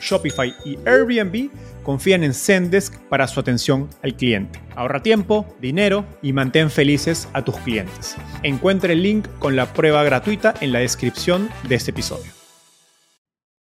[0.00, 1.50] Shopify y Airbnb
[1.82, 4.60] confían en Zendesk para su atención al cliente.
[4.74, 8.16] Ahorra tiempo, dinero y mantén felices a tus clientes.
[8.42, 12.32] Encuentre el link con la prueba gratuita en la descripción de este episodio.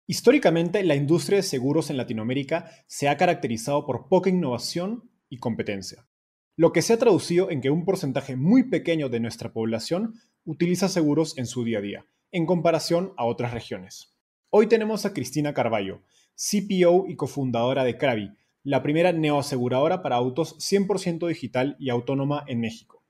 [0.06, 6.08] Históricamente, la industria de seguros en Latinoamérica se ha caracterizado por poca innovación y competencia,
[6.56, 10.88] lo que se ha traducido en que un porcentaje muy pequeño de nuestra población utiliza
[10.88, 14.16] seguros en su día a día, en comparación a otras regiones.
[14.48, 16.00] Hoy tenemos a Cristina Carballo,
[16.40, 18.30] CPO y cofundadora de Krabi,
[18.62, 23.02] la primera neoaseguradora para autos 100% digital y autónoma en México.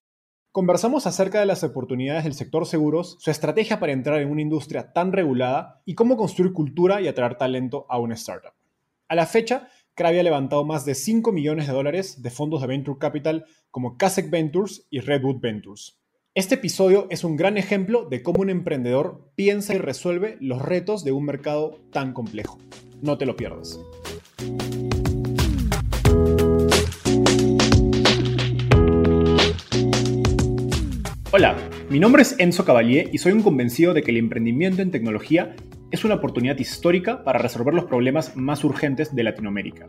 [0.51, 4.95] Conversamos acerca de las oportunidades del sector seguros, su estrategia para entrar en una industria
[4.95, 8.55] tan regulada y cómo construir cultura y atraer talento a una startup.
[9.09, 12.67] A la fecha, Krabi ha levantado más de 5 millones de dólares de fondos de
[12.67, 15.99] Venture Capital como Kasek Ventures y Redwood Ventures.
[16.39, 21.03] Este episodio es un gran ejemplo de cómo un emprendedor piensa y resuelve los retos
[21.03, 22.61] de un mercado tan complejo.
[23.03, 23.81] No te lo pierdas.
[31.32, 31.56] Hola,
[31.91, 35.56] mi nombre es Enzo Cavalier y soy un convencido de que el emprendimiento en tecnología
[35.91, 39.88] es una oportunidad histórica para resolver los problemas más urgentes de Latinoamérica.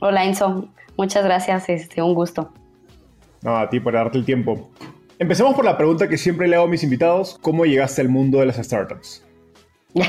[0.00, 2.52] Hola Enzo, muchas gracias, este, un gusto.
[3.42, 4.70] No, a ti por darte el tiempo.
[5.18, 8.38] Empecemos por la pregunta que siempre le hago a mis invitados, ¿cómo llegaste al mundo
[8.38, 9.26] de las startups?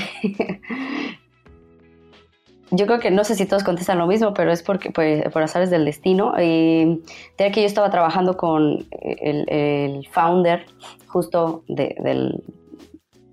[2.72, 5.42] yo creo que no sé si todos contestan lo mismo, pero es porque pues, por
[5.42, 6.34] azares del destino.
[6.38, 7.00] Eh,
[7.38, 10.68] que yo estaba trabajando con el, founder
[11.08, 12.44] justo del,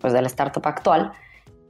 [0.00, 1.12] pues, de la startup actual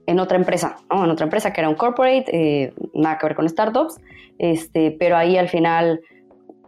[0.06, 3.48] en otra empresa, en otra empresa que era un corporate, eh, nada que ver con
[3.48, 3.98] startups,
[4.38, 6.00] este, pero ahí al final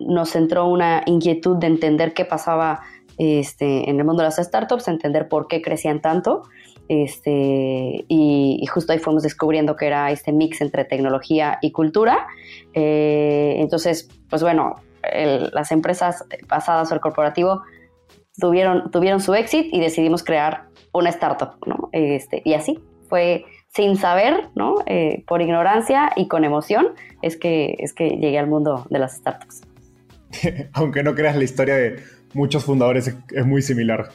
[0.01, 2.81] nos entró una inquietud de entender qué pasaba
[3.19, 6.43] este, en el mundo de las startups, entender por qué crecían tanto
[6.89, 12.27] este, y, justo ahí fuimos descubriendo que era este mix entre tecnología y cultura.
[12.73, 14.77] Eh, entonces, pues bueno,
[15.53, 17.63] las empresas pasadas al corporativo
[18.41, 21.91] tuvieron, tuvieron su éxito y decidimos crear una startup, ¿no?
[21.93, 24.49] Este, y así fue sin saber.
[24.87, 26.89] Eh, por ignorancia y con emoción,
[27.23, 29.63] es que, es que llegué al mundo de las startups.
[30.73, 32.03] Aunque no creas la historia de
[32.35, 34.11] muchos fundadores, es muy similar.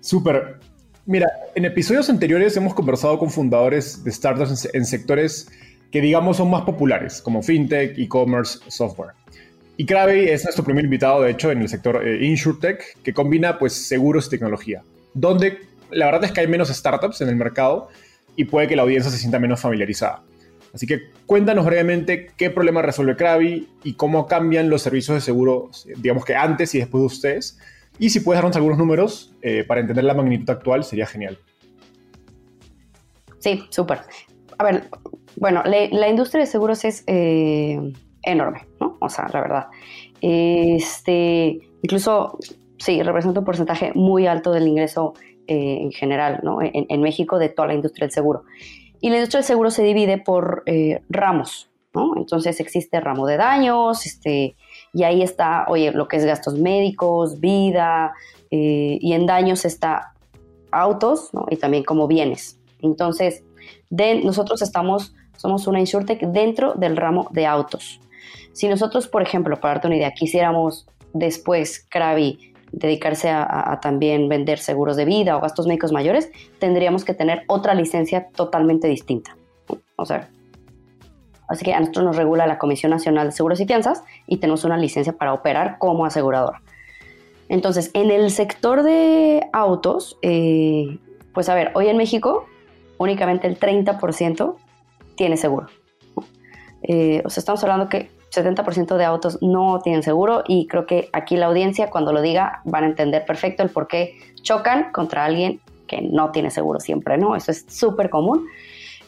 [0.00, 0.58] Súper.
[1.04, 5.48] Mira, en episodios anteriores hemos conversado con fundadores de startups en, sectores
[5.92, 9.12] que digamos son más populares, como fintech, e-commerce, software.
[9.76, 13.58] Y Krabi es nuestro primer invitado, de hecho, en el sector eh, insurtech, que combina
[13.58, 14.82] pues seguros y tecnología,
[15.14, 15.58] donde
[15.90, 17.88] la verdad es que hay menos startups en el mercado
[18.36, 20.22] y puede que la audiencia se sienta menos familiarizada.
[20.74, 25.70] Así que cuéntanos brevemente qué problema resuelve Krabi y cómo cambian los servicios de seguro,
[25.96, 27.58] digamos que antes y después de ustedes,
[27.98, 31.38] y si puedes darnos algunos números eh, para entender la magnitud actual, sería genial.
[33.38, 34.00] Sí, súper.
[34.58, 34.88] A ver,
[35.36, 37.80] bueno, la, industria de seguros es eh,
[38.22, 38.96] enorme, ¿no?
[39.00, 39.66] O sea, la verdad.
[40.20, 42.38] Este, incluso,
[42.78, 45.14] sí, representa un porcentaje muy alto del ingreso
[45.46, 46.62] eh, en general, ¿no?
[46.62, 48.44] En, en, México, de toda la industria del seguro.
[49.00, 50.64] Y la industria del seguro se divide por
[51.08, 52.14] ramos, ¿no?
[52.16, 54.56] Entonces existe ramo de daños, este,
[54.92, 58.14] y ahí está, oye, lo que es gastos médicos, vida,
[58.50, 60.14] eh, y en daños está
[60.70, 62.58] autos y también como bienes.
[62.80, 63.42] Entonces,
[63.90, 68.00] De, nosotros estamos, somos una insurtech dentro del ramo de autos.
[68.52, 74.58] Si nosotros, por ejemplo, para darte una idea, quisiéramos después, Krabi, dedicarse a, también vender
[74.58, 79.36] seguros de vida o gastos médicos mayores, tendríamos que tener otra licencia totalmente distinta.
[79.96, 80.28] O sea,
[81.48, 84.64] así que a nosotros nos regula la Comisión Nacional de Seguros y Fianzas y tenemos
[84.64, 86.60] una licencia para operar como aseguradora.
[87.48, 90.98] Entonces, en el sector de autos, eh,
[91.32, 92.46] pues a ver, hoy en México
[92.98, 94.56] únicamente el 30%
[95.16, 95.68] tiene seguro.
[96.82, 101.08] Eh, o sea, estamos hablando que 70% de autos no tienen seguro y creo que
[101.12, 105.24] aquí la audiencia cuando lo diga van a entender perfecto el por qué chocan contra
[105.24, 107.36] alguien que no tiene seguro siempre, ¿no?
[107.36, 108.46] Eso es súper común.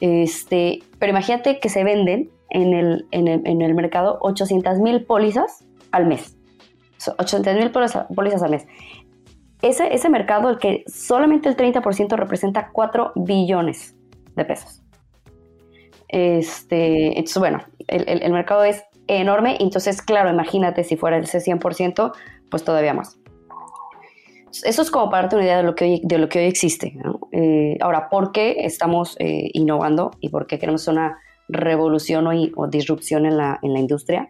[0.01, 5.05] Este, pero imagínate que se venden en el, en el, en el mercado 800 mil
[5.05, 6.37] pólizas al mes.
[7.19, 8.67] 800 mil pólizas al mes.
[9.61, 13.97] Ese, ese mercado, el que solamente el 30% representa 4 billones
[14.37, 14.83] de pesos.
[16.09, 19.57] Este, bueno, el, el mercado es enorme.
[19.61, 22.13] Entonces, claro, imagínate si fuera ese 100%,
[22.51, 23.19] pues todavía más.
[24.65, 26.47] Eso es como para darte una idea de lo que hoy, de lo que hoy
[26.47, 26.97] existe.
[27.33, 31.19] Eh, ahora, ¿por qué estamos eh, innovando y por qué queremos una
[31.49, 32.27] revolución
[32.57, 34.29] o, disrupción en la, en la industria?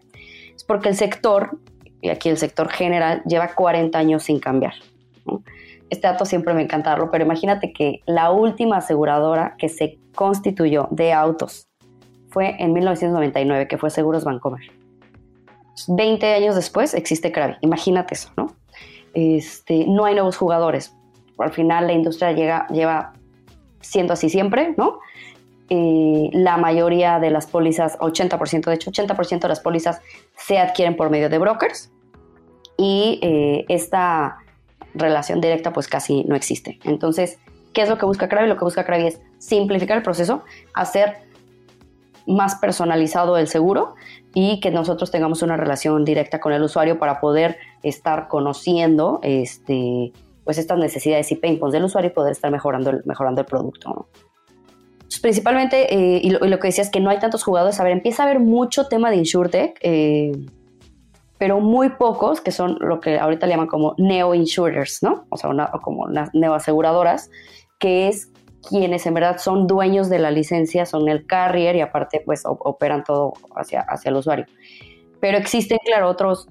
[0.55, 1.59] Es porque el sector,
[2.01, 4.73] y aquí el sector general, lleva 40 años sin cambiar.
[5.89, 10.87] Este dato siempre me encanta darlo, pero imagínate que la última aseguradora que se constituyó
[10.91, 11.68] de autos
[12.29, 14.61] fue en 1999, que fue Seguros Bancomer.
[15.87, 17.55] 20 años después existe Krabi.
[17.61, 18.53] Imagínate eso, ¿no?
[19.13, 20.95] Este, no hay nuevos jugadores.
[21.37, 23.13] Al final la industria llega, lleva
[23.81, 24.99] siendo así siempre, ¿no?
[25.69, 30.01] Eh, la mayoría de las pólizas, 80%, de hecho 80% de las pólizas
[30.35, 31.91] se adquieren por medio de brokers
[32.75, 34.39] y eh, esta
[34.95, 36.79] relación directa pues casi no existe.
[36.85, 37.37] Entonces,
[37.71, 38.47] ¿qué es lo que busca Krabi?
[38.47, 40.43] Lo que busca Krabi es simplificar el proceso,
[40.73, 41.17] hacer
[42.29, 43.95] más personalizado el seguro
[44.33, 50.13] y que nosotros tengamos una relación directa con el usuario para poder estar conociendo este,
[50.43, 53.47] pues estas necesidades y pain points del usuario y poder estar mejorando el, mejorando el
[53.47, 54.07] producto.
[55.21, 58.23] principalmente, eh, y, lo, que decía es que no hay tantos jugadores, a ver, empieza
[58.23, 60.31] a haber mucho tema de InsurTech, eh,
[61.39, 65.25] pero muy pocos, que son lo que ahorita le llaman como neo-insurers, ¿no?
[65.29, 65.49] O sea,
[65.81, 67.31] como unas neo-aseguradoras,
[67.79, 68.31] que es
[68.67, 73.03] quienes en verdad son dueños de la licencia son el carrier y aparte pues operan
[73.03, 74.45] todo hacia, hacia el usuario.
[75.19, 76.47] Pero existen, claro, otros,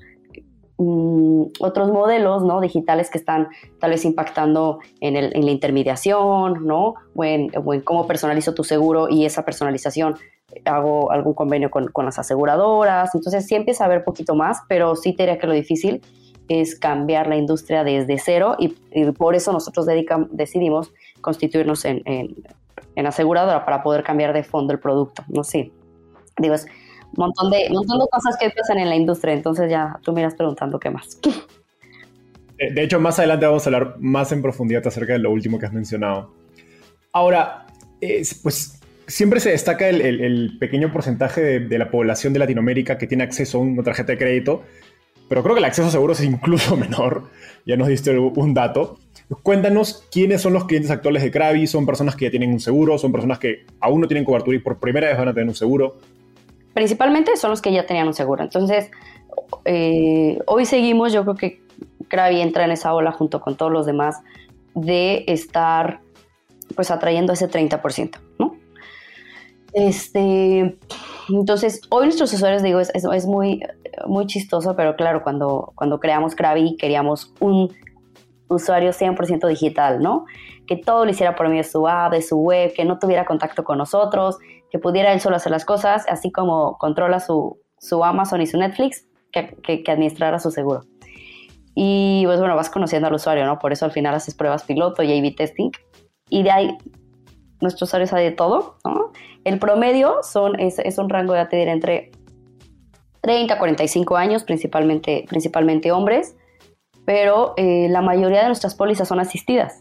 [0.79, 2.61] mm, otros modelos ¿no?
[2.61, 6.95] digitales que están tal vez impactando en, el, en la intermediación, ¿no?
[7.15, 7.51] O en,
[7.85, 10.17] cómo personalizo tu seguro y esa personalización
[10.65, 13.15] hago algún convenio con, con, las aseguradoras.
[13.15, 16.01] Entonces sí empieza a haber poquito más, pero sí te diría que lo difícil
[16.49, 18.75] es cambiar la industria desde cero y,
[19.13, 19.87] por eso nosotros
[20.31, 25.23] decidimos constituirnos en, en, aseguradora para poder cambiar de fondo el producto.
[25.29, 25.71] No sé,
[26.39, 26.67] digo, es
[27.07, 30.35] un montón de, montón de cosas que pasan en la industria, entonces ya tú miras
[30.35, 31.19] preguntando qué más.
[32.59, 35.67] De hecho, más adelante vamos a hablar más en profundidad acerca de lo último que
[35.67, 36.35] has mencionado.
[37.13, 37.67] Ahora,
[38.43, 43.07] pues siempre se destaca el, el, pequeño porcentaje de, de, la población de Latinoamérica que
[43.07, 44.65] tiene acceso a una tarjeta de crédito
[45.29, 47.25] pero creo que el acceso a seguros es incluso menor.
[47.67, 48.99] Ya nos diste un dato.
[49.43, 51.67] Cuéntanos quiénes son los clientes actuales de Krabi.
[51.67, 52.97] ¿Son personas que ya tienen un seguro?
[52.99, 55.55] ¿Son personas que aún no tienen cobertura y por primera vez van a tener un
[55.55, 55.99] seguro?
[56.73, 58.43] Principalmente son los que ya tenían un seguro.
[58.43, 58.91] Entonces,
[59.65, 61.61] eh, hoy seguimos, yo creo que
[62.09, 64.17] Krabi entra en esa ola junto con todos los demás
[64.75, 66.01] de estar
[66.75, 68.57] pues atrayendo ese 30%, ¿no?
[69.73, 70.79] Este,
[71.29, 73.61] entonces, hoy nuestros usuarios, digo, es, es, muy,
[74.07, 77.75] muy chistoso, pero claro, cuando, cuando creamos Krabi queríamos un
[78.49, 80.25] usuario 100% digital, ¿no?
[80.67, 83.25] Que todo lo hiciera por medio de su app, de su web, que no tuviera
[83.25, 84.39] contacto con nosotros,
[84.71, 88.59] que pudiera él solo hacer las cosas, así como controla su, su Amazon y su
[88.59, 90.83] Netflix, que, que, administrara su seguro.
[91.75, 93.59] Y pues bueno, vas conociendo al usuario, ¿no?
[93.59, 95.71] Por eso al final haces pruebas piloto y A-B testing.
[96.29, 96.79] Y de ahí
[97.61, 99.13] nuestros usuarios hay de todo, ¿no?
[99.45, 102.11] El promedio son, es, es un rango de edad, entre
[103.21, 106.37] 30 a 45 años, principalmente, principalmente hombres,
[107.09, 109.81] pero eh, la mayoría de nuestras pólizas son asistidas.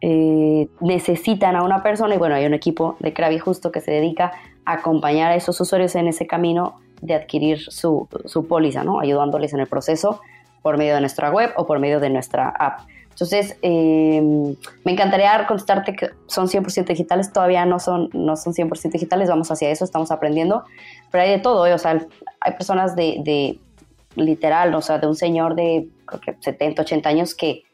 [0.00, 3.90] Eh, necesitan a una persona y bueno, hay un equipo de Krabi justo que se
[3.90, 4.32] dedica
[4.64, 9.00] a acompañar a esos usuarios en ese camino de adquirir su, su póliza, ¿no?
[9.00, 10.22] ayudándoles en el proceso
[10.62, 12.88] por medio de nuestra web o por medio de nuestra app.
[13.10, 18.92] Entonces, em, me encantaría contestarte que son 100% digitales, todavía no son, no son 100%
[18.92, 20.64] digitales, vamos hacia eso, estamos aprendiendo,
[21.10, 21.74] pero hay de todo, ¿eh?
[21.74, 22.00] o sea,
[22.40, 23.58] hay personas de, de,
[24.16, 27.64] literal, o sea, de un señor de creo que 70, 80 años que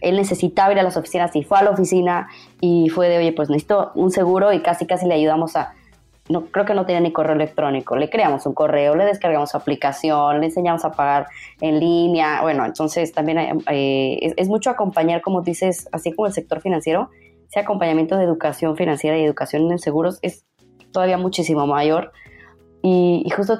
[0.00, 2.28] él necesitaba ir a las oficinas y fue a la oficina
[2.60, 5.74] y fue de, oye, pues necesito un seguro y casi casi le ayudamos a,
[6.30, 10.40] no, creo que no tenía ni correo electrónico, le creamos un correo, le descargamos aplicación,
[10.40, 11.26] le enseñamos a pagar
[11.60, 16.60] en línea, bueno, entonces también eh, es, mucho acompañar, como dices, así como el sector
[16.60, 17.10] financiero,
[17.48, 20.44] ese acompañamiento de educación financiera y educación en seguros es
[20.92, 22.12] todavía muchísimo mayor.
[22.82, 23.58] Y, justo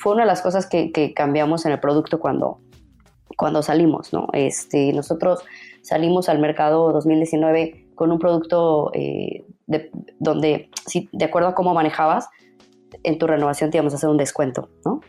[0.00, 2.60] fue una de las cosas que, que cambiamos en el producto cuando,
[3.36, 4.28] cuando salimos, ¿no?
[4.32, 5.44] Este, nosotros
[5.82, 9.44] salimos al mercado 2019 con un producto eh,
[10.18, 12.28] donde, si, de acuerdo a cómo manejabas,
[13.02, 15.00] en tu renovación te íbamos a hacer un descuento, ¿no?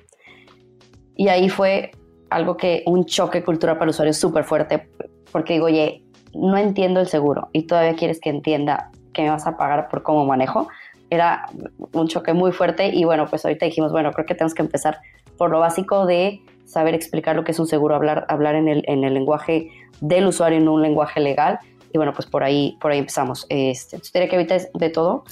[1.16, 1.92] Y ahí fue
[2.30, 4.90] algo que, un choque cultural para el usuario súper fuerte,
[5.32, 9.48] porque digo, oye, no entiendo el seguro y todavía quieres que entienda que me vas
[9.48, 10.68] a pagar por cómo manejo.
[11.12, 11.46] Era
[11.92, 14.98] un choque muy fuerte y bueno, pues ahorita dijimos, bueno, creo que tenemos que empezar
[15.38, 18.84] por lo básico de saber explicar lo que es un seguro, hablar, hablar en, el,
[18.88, 21.60] en el lenguaje del usuario, en un lenguaje legal.
[21.94, 23.46] Y bueno, pues por ahí, por ahí empezamos.
[23.50, 25.26] Este, tenía que evitar de todo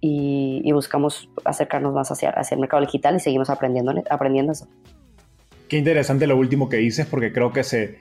[0.00, 4.66] y, buscamos acercarnos más hacia, hacia el mercado digital y seguimos aprendiendo, aprendiendo eso.
[5.68, 7.98] Qué interesante lo último que dices, porque creo que se,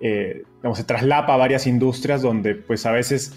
[0.00, 0.42] eh,
[0.74, 3.36] se traslapa a varias industrias donde pues a veces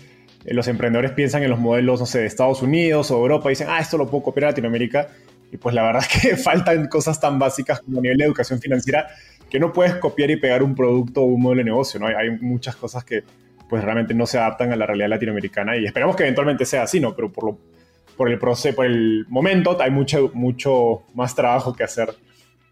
[0.53, 3.67] los emprendedores piensan en los modelos, no sé, de Estados Unidos o Europa y dicen,
[3.69, 5.09] ah, esto lo puedo copiar a Latinoamérica
[5.51, 8.59] y pues la verdad es que faltan cosas tan básicas como a nivel de educación
[8.59, 9.07] financiera
[9.49, 12.07] que no puedes copiar y pegar un producto o un modelo de negocio, ¿no?
[12.07, 13.23] Hay, muchas cosas que
[13.69, 16.99] pues realmente no se adaptan a la realidad latinoamericana y esperamos que eventualmente sea así,
[16.99, 17.15] ¿no?
[17.15, 17.57] Pero por, lo,
[18.15, 22.13] por el proceso, por el momento hay mucho, mucho más trabajo que hacer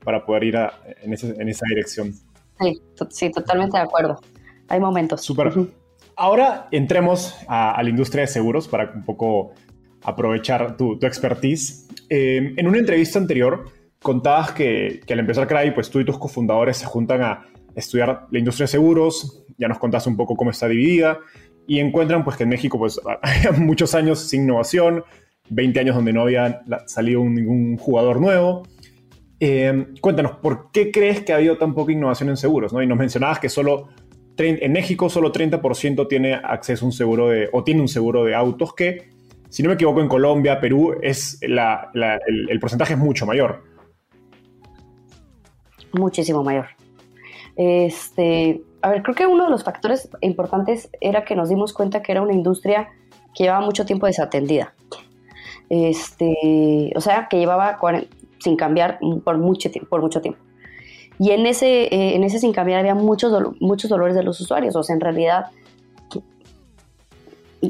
[0.04, 0.60] para poder ir
[1.02, 2.14] en, esa dirección.
[2.60, 4.20] Sí, sí, totalmente de acuerdo.
[4.68, 5.22] Hay momentos.
[5.22, 5.52] Súper.
[6.16, 9.54] Ahora entremos a, la industria de seguros para un poco
[10.04, 11.88] aprovechar tu, expertise.
[12.10, 13.66] Eh, en una entrevista anterior
[14.02, 18.40] contabas que, al empezar Cray, pues tú y tus cofundadores se juntan a estudiar la
[18.40, 21.20] industria de seguros, ya nos contaste un poco cómo está dividida,
[21.66, 23.00] y encuentran pues que en México pues
[23.58, 25.04] muchos años sin innovación,
[25.50, 28.64] 20 años donde no había salido ningún jugador nuevo.
[29.40, 32.72] Eh, cuéntanos, ¿por qué crees que ha habido tan poca innovación en seguros?
[32.72, 32.82] ¿no?
[32.82, 33.90] Y nos mencionabas que solo
[34.38, 38.36] en México solo 30% tiene acceso a un seguro de, o tiene un seguro de
[38.36, 39.14] autos que
[39.54, 43.64] si no me equivoco, en Colombia, Perú, es el, porcentaje es mucho mayor.
[45.92, 46.70] Muchísimo mayor.
[47.56, 52.02] Este, a ver, creo que uno de los factores importantes era que nos dimos cuenta
[52.02, 52.90] que era una industria
[53.36, 54.74] que llevaba mucho tiempo desatendida.
[55.70, 57.78] Este, o sea, que llevaba
[58.40, 60.42] sin cambiar por mucho, por mucho tiempo.
[61.24, 64.76] Y en ese, eh, en ese sin cambiar había muchos, muchos dolores de los usuarios.
[64.76, 65.46] O sea, en realidad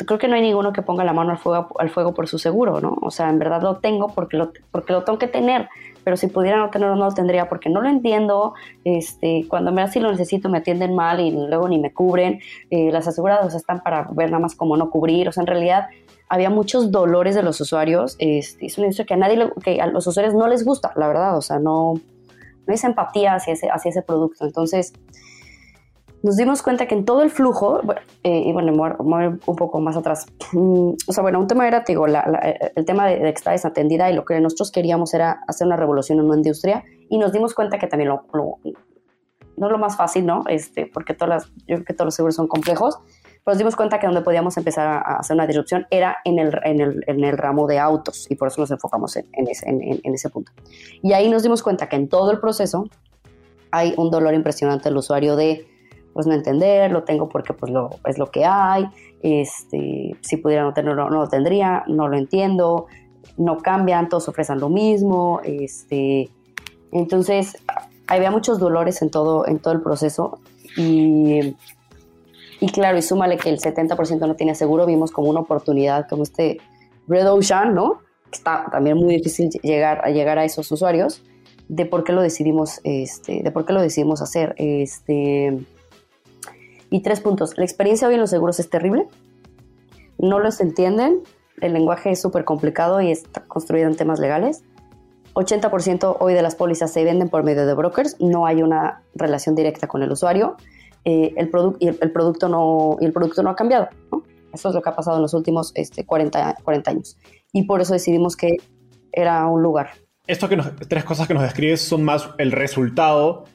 [0.08, 2.40] creo que no hay ninguno que ponga la mano al fuego, al fuego por su
[2.40, 2.98] seguro, ¿no?
[3.04, 5.70] O sea, en verdad lo tengo porque lo, porque lo tengo que tener,
[6.04, 8.56] pero si pudiera no tenerlo no lo tendría porque no lo entiendo,
[8.86, 12.40] este, cuando me así lo necesito me atienden mal y luego ni me cubren,
[12.72, 15.90] eh, las aseguradoras están para ver nada más como no cubrir, o sea, en realidad
[16.28, 19.86] había muchos dolores de los usuarios, este, es una industria que a nadie, que a
[19.86, 21.94] los usuarios no les gusta, la verdad, o sea, no,
[22.66, 24.94] no hay empatía hacia ese, hacia ese producto, entonces
[26.24, 27.82] nos dimos cuenta que en todo el flujo,
[28.24, 31.84] eh, y bueno, mover un poco más atrás, mm, o sea, bueno, un tema era,
[31.86, 35.76] digo, el tema de, que está desatendida y lo que nosotros queríamos era hacer una
[35.76, 38.26] revolución en una industria y nos dimos cuenta que también lo,
[39.58, 40.44] no es lo más fácil, ¿no?
[40.48, 43.00] Este, porque todas las, yo creo que todos los seguros son complejos,
[43.46, 46.82] nos dimos cuenta que donde podíamos empezar a, hacer una disrupción era en el, en
[46.82, 50.14] el, en el ramo de autos y por eso nos enfocamos en, en, ese, en
[50.14, 50.52] ese punto.
[51.02, 52.86] Y ahí nos dimos cuenta que en todo el proceso
[53.72, 55.68] hay un dolor impresionante del usuario de
[56.14, 58.86] pues no entender, lo tengo porque pues lo, es lo que hay,
[59.22, 62.86] este, si pudiera no tenerlo, no lo tendría, no lo entiendo,
[63.38, 66.30] no cambian, todos ofrecen lo mismo, este,
[66.92, 67.58] entonces
[68.08, 70.40] había muchos dolores en todo, en todo el proceso
[70.78, 71.56] y,
[72.64, 76.24] y claro, y súmale que el 70% no tiene seguro, vimos como una oportunidad, como
[76.24, 76.62] este
[77.10, 78.00] Red Ocean, ¿no?
[78.32, 81.22] Está también muy difícil llegar a llegar a esos usuarios
[81.68, 85.60] de por qué lo decidimos, este, de por qué lo decidimos hacer, este,
[86.90, 87.58] y tres puntos.
[87.58, 89.10] La experiencia hoy en los seguros es terrible.
[90.18, 91.20] No los entienden.
[91.60, 94.64] El lenguaje es súper complicado y está construido en temas legales.
[95.34, 98.16] 80% hoy de las pólizas se venden por medio de brokers.
[98.22, 100.56] No hay una relación directa con el usuario.
[101.06, 103.90] Eh, el, y el, producto no, y el producto no ha cambiado.
[104.54, 107.18] Eso es lo que ha pasado en los últimos este, 40, 40 años.
[107.52, 108.58] Y por eso decidimos que
[109.12, 109.92] era un lugar.
[110.26, 113.46] Que tres cosas que nos describes son más el resultado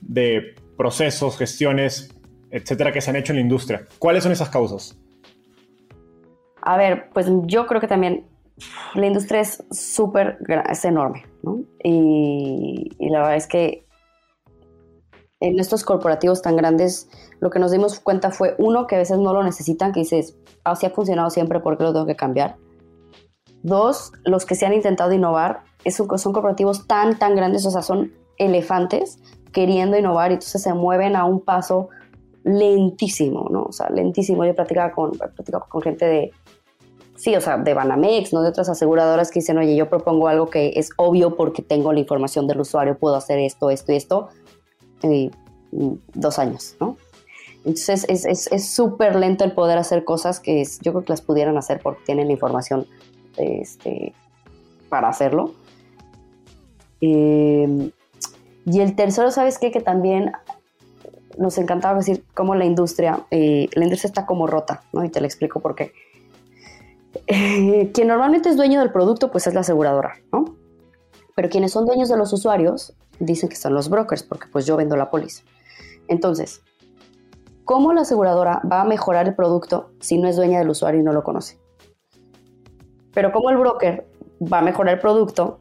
[0.00, 2.14] de procesos, gestiones
[2.52, 3.86] etcétera, que se han hecho en la industria.
[3.98, 4.96] ¿Cuáles son esas causas?
[6.60, 8.26] A ver, pues yo creo que también
[8.94, 10.38] la industria es súper,
[10.70, 11.64] es enorme, ¿no?
[11.82, 13.86] Y, la verdad es que
[15.42, 17.08] en estos corporativos tan grandes,
[17.40, 20.36] lo que nos dimos cuenta fue, uno, que a veces no lo necesitan, que dices,
[20.62, 22.56] así ha funcionado siempre, ¿por qué lo tengo que cambiar?
[23.62, 28.12] Dos, los que se han intentado innovar, son corporativos tan, tan grandes, o sea, son
[28.38, 29.18] elefantes
[29.52, 31.88] queriendo innovar y entonces se mueven a un paso
[32.44, 33.64] lentísimo, ¿no?
[33.64, 34.44] O sea, lentísimo.
[34.44, 36.32] Yo platicaba con, platicaba con gente de,
[37.16, 38.42] sí, o sea, de Banamex, ¿no?
[38.42, 42.00] De otras aseguradoras que dicen, oye, yo propongo algo que es obvio porque tengo la
[42.00, 44.28] información del usuario, puedo hacer esto, esto y esto,
[46.14, 46.96] dos años, ¿no?
[47.64, 51.56] Entonces es súper es, lento el poder hacer cosas que yo creo que las pudieran
[51.56, 52.86] hacer porque tienen la información
[53.36, 54.12] este,
[54.88, 55.54] para hacerlo.
[57.00, 57.90] Eh,
[58.64, 59.70] y el tercero, ¿sabes qué?
[59.70, 60.32] Que también
[61.38, 65.04] nos encantaba decir cómo la industria, eh, la industria está como rota, ¿no?
[65.04, 65.92] Y te lo explico por qué.
[67.92, 70.51] Quien normalmente es dueño del producto, pues es la aseguradora, ¿no?
[71.34, 74.76] Pero quienes son dueños de los usuarios dicen que son los brokers, porque pues yo
[74.76, 75.42] vendo la póliza.
[76.08, 76.62] Entonces,
[77.64, 81.04] ¿cómo la aseguradora va a mejorar el producto si no es dueña del usuario y
[81.04, 81.58] no lo conoce?
[83.14, 84.06] Pero ¿cómo el broker
[84.40, 85.60] va a mejorar el producto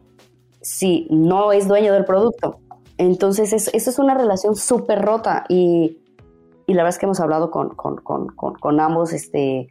[0.62, 2.60] si no es dueño del producto?
[2.98, 6.00] Entonces, eso es una relación súper rota y,
[6.68, 9.70] y, la verdad es que hemos hablado con, con, con, con ambos este,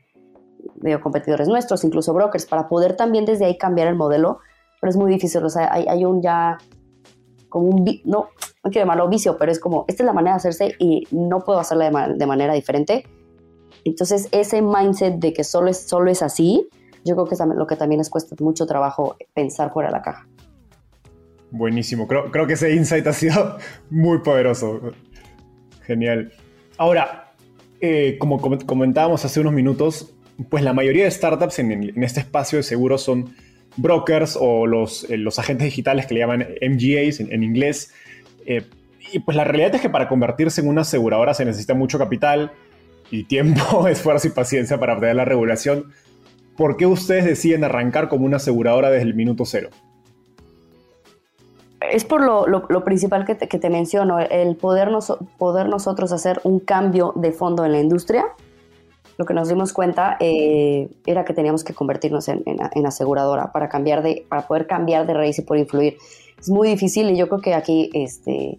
[1.02, 4.40] competidores nuestros, incluso brokers, para poder también desde ahí cambiar el modelo,
[4.81, 6.59] pero es muy difícil, o sea, hay, hay un ya
[7.49, 8.29] como un, no,
[8.65, 11.41] no quiero llamarlo vicio, pero es como, esta es la manera de hacerse y no
[11.41, 13.07] puedo hacerla de, de manera diferente.
[13.85, 16.69] Entonces, ese mindset de que solo es, solo es así,
[17.05, 20.03] yo creo que es lo que también les cuesta mucho trabajo pensar fuera de la
[20.03, 20.29] caja.
[21.51, 23.57] Buenísimo, creo, creo que ese insight ha sido
[23.91, 24.93] muy poderoso.
[25.83, 26.33] Genial.
[26.79, 27.33] Ahora,
[27.81, 30.15] eh, como comentábamos hace unos minutos,
[30.49, 33.35] pues la mayoría de startups en, este espacio de seguros son
[33.77, 37.93] brokers o los, eh, los, agentes digitales que le llaman MGAs en, inglés.
[38.47, 38.62] Eh,
[39.12, 42.53] y pues la realidad es que para convertirse en una aseguradora se necesita mucho capital
[43.11, 45.93] y tiempo, esfuerzo y paciencia para obtener la regulación.
[46.57, 49.71] ¿Por qué ustedes deciden arrancar como una aseguradora desde el minuto cero?
[51.80, 54.91] es por lo, principal que te, menciono, el poder,
[55.39, 58.26] poder nosotros hacer un cambio de fondo en la industria.
[59.21, 64.02] Lo que nos dimos cuenta eh, era que teníamos que convertirnos en, aseguradora para, cambiar
[64.02, 65.99] de, para poder cambiar de raíz y poder influir.
[66.39, 68.59] Es muy difícil y yo creo que aquí este,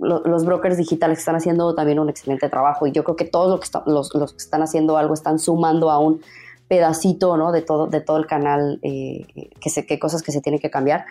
[0.00, 4.08] los brokers digitales están haciendo también un excelente trabajo y yo creo que todos los
[4.10, 6.22] que, los, que están haciendo algo están sumando a un
[6.66, 7.52] pedacito ¿no?
[7.52, 9.26] de, todo, de todo el canal, eh,
[9.60, 11.04] que, se, que cosas que se tienen que cambiar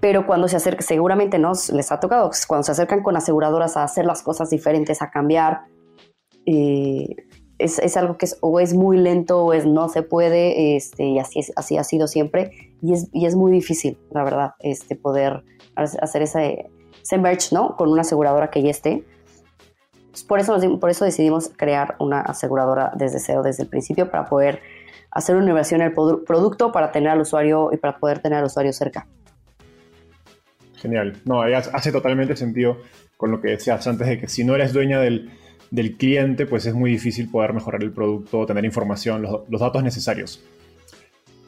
[0.00, 3.84] pero cuando se acercan, seguramente nos les ha tocado, cuando se acercan con aseguradoras a
[3.84, 5.64] hacer las cosas diferentes, a cambiar,
[6.52, 7.16] eh,
[7.58, 11.04] es, es, algo que es, o es muy lento o es no se puede, este,
[11.04, 12.50] y así, así ha sido siempre,
[12.82, 15.44] y es, y es muy difícil, la verdad, este, poder
[15.76, 16.66] hacer ese,
[17.02, 17.76] ese merge, ¿no?
[17.76, 19.04] Con una aseguradora que ya esté.
[20.10, 24.26] Pues por, eso por eso decidimos crear una aseguradora desde cero, desde el principio, para
[24.26, 24.60] poder
[25.12, 28.46] hacer una inversión en el producto, para tener al usuario y para poder tener al
[28.46, 29.06] usuario cerca.
[30.76, 31.20] Genial.
[31.24, 32.78] No, hace totalmente sentido
[33.16, 35.30] con lo que decías antes de que si no eres dueña del,
[35.96, 40.42] cliente, pues es muy difícil poder mejorar el producto, tener información, los, datos necesarios.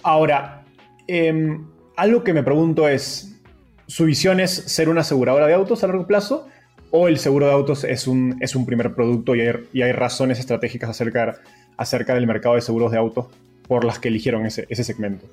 [0.03, 0.65] Ahora,
[1.07, 3.41] em, algo que me pregunto es,
[3.87, 6.49] ¿su visión es ser una aseguradora de autos a largo plazo?
[6.91, 9.41] ¿O el seguro de autos es un, es un primer producto y
[9.83, 11.37] hay, razones estratégicas acerca,
[11.77, 13.27] acerca del mercado de seguros de autos
[13.67, 15.27] por las que eligieron ese, ese segmento?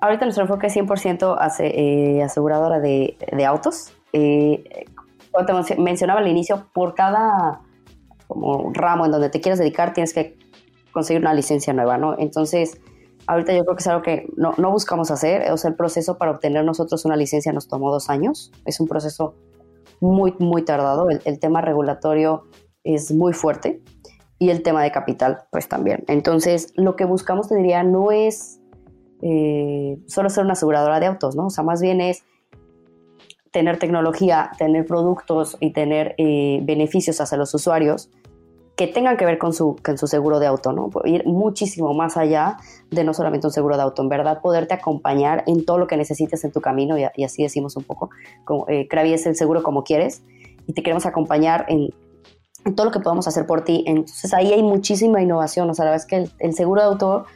[0.00, 3.16] ahorita nuestro enfoque es 100% eh, aseguradora de,
[3.46, 3.92] autos.
[4.12, 4.86] Eh,
[5.32, 7.62] como te mencionaba al inicio, por cada
[8.26, 10.38] como ramo en donde te quieras dedicar tienes que
[10.92, 12.16] conseguir una licencia nueva, ¿no?
[12.18, 12.80] Entonces,
[13.26, 15.50] ahorita yo creo que es algo que no, buscamos hacer.
[15.52, 18.52] O sea, el proceso para obtener nosotros una licencia nos tomó dos años.
[18.64, 19.34] Es un proceso
[20.00, 21.08] muy, muy tardado.
[21.10, 22.44] el tema regulatorio
[22.84, 23.82] es muy fuerte
[24.40, 26.02] y el tema de capital, pues también.
[26.08, 28.58] Entonces, lo que buscamos, te diría, no es
[29.22, 31.46] eh, solo ser una aseguradora de autos, ¿no?
[31.46, 32.24] O sea, más bien es
[33.50, 38.10] tener tecnología, tener productos y tener eh, beneficios hacia los usuarios
[38.76, 40.88] que tengan que ver con su, con su seguro de auto, ¿no?
[41.04, 42.56] Ir muchísimo más allá
[42.90, 45.98] de no solamente un seguro de auto, en verdad poderte acompañar en todo lo que
[45.98, 48.08] necesites en tu camino y, así decimos un poco,
[48.44, 50.22] como, eh, es el seguro como quieres
[50.66, 51.90] y te queremos acompañar en,
[52.74, 53.84] todo lo que podamos hacer por ti.
[53.86, 56.86] Entonces ahí hay muchísima innovación, o sea, la verdad es que el, el seguro de
[56.86, 57.26] auto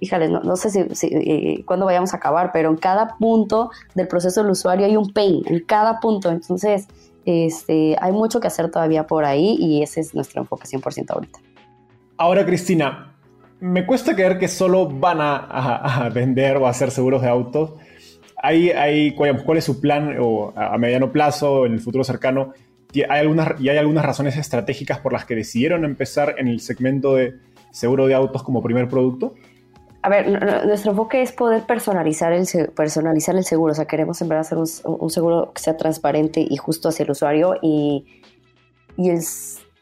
[0.00, 4.42] híjale, no, sé si, eh, cuándo vayamos a acabar, pero en cada punto del proceso
[4.42, 6.30] del usuario hay un pain, en cada punto.
[6.30, 6.86] Entonces,
[7.24, 11.38] este, hay mucho que hacer todavía por ahí y ese es nuestro enfoque 100% ahorita.
[12.16, 13.14] Ahora, Cristina,
[13.60, 17.72] me cuesta creer que solo van a, vender o a hacer seguros de autos.
[18.42, 22.52] hay, ¿cuál, es su plan o a mediano plazo, en el futuro cercano?
[23.08, 27.14] ¿Hay algunas, ¿Y hay algunas razones estratégicas por las que decidieron empezar en el segmento
[27.14, 27.34] de
[27.70, 29.34] seguro de autos como primer producto?
[30.08, 33.72] A ver, nuestro enfoque es poder personalizar el, seguro.
[33.72, 37.10] O sea, queremos en verdad hacer un, seguro que sea transparente y justo hacia el
[37.10, 38.06] usuario y,
[38.96, 39.20] y el,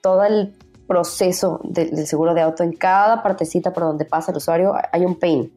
[0.00, 0.52] todo el
[0.88, 5.14] proceso del seguro de auto en cada partecita por donde pasa el usuario hay un
[5.14, 5.52] pain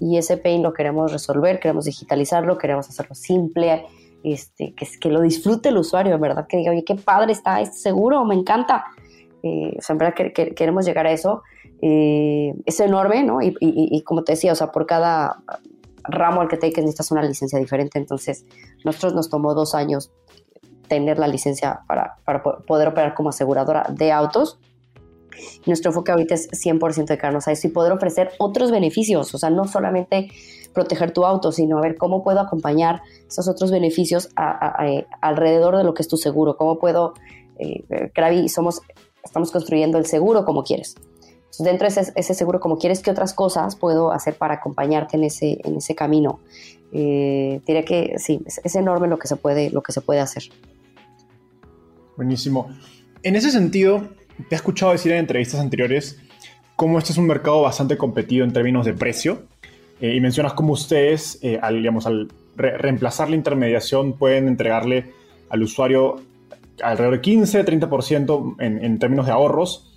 [0.00, 3.84] y ese pain lo queremos resolver, queremos digitalizarlo, queremos hacerlo simple,
[4.24, 6.46] este, que, lo disfrute el usuario, ¿verdad?
[6.46, 8.86] Que diga, oye, qué padre está este seguro, me encanta.
[9.46, 11.42] Eh, en verdad que, queremos llegar a eso.
[11.82, 13.40] Eh, es enorme, ¿no?
[13.42, 15.42] Y, y, como te decía, o sea, por cada
[16.04, 17.98] ramo al que te dediques necesitas una licencia diferente.
[17.98, 18.44] Entonces,
[18.84, 20.10] nosotros nos tomó dos años
[20.88, 24.58] tener la licencia para, para poder operar como aseguradora de autos.
[25.66, 29.38] Nuestro enfoque ahorita es 100% de carnos a eso y poder ofrecer otros beneficios, o
[29.38, 30.30] sea, no solamente
[30.72, 34.30] proteger tu auto, sino a ver cómo puedo acompañar esos otros beneficios
[35.20, 37.14] alrededor de lo que es tu seguro, cómo puedo,
[37.58, 37.84] eh,
[38.48, 38.80] somos,
[39.26, 40.94] estamos construyendo el seguro como quieres.
[41.58, 45.58] dentro de ese, seguro como quieres, ¿qué otras cosas puedo hacer para acompañarte en ese,
[45.64, 46.40] en ese camino?
[46.92, 50.44] Eh, diré que sí, es, enorme lo que se puede, lo que se puede hacer.
[52.16, 52.68] Buenísimo.
[53.22, 54.08] En ese sentido,
[54.48, 56.18] te he escuchado decir en entrevistas anteriores
[56.76, 59.42] cómo este es un mercado bastante competido en términos de precio.
[60.00, 65.12] Eh, y mencionas cómo ustedes, eh, al, digamos, al reemplazar la intermediación, pueden entregarle
[65.48, 66.20] al usuario
[66.82, 69.92] alrededor de 15-30% en, en términos de ahorros.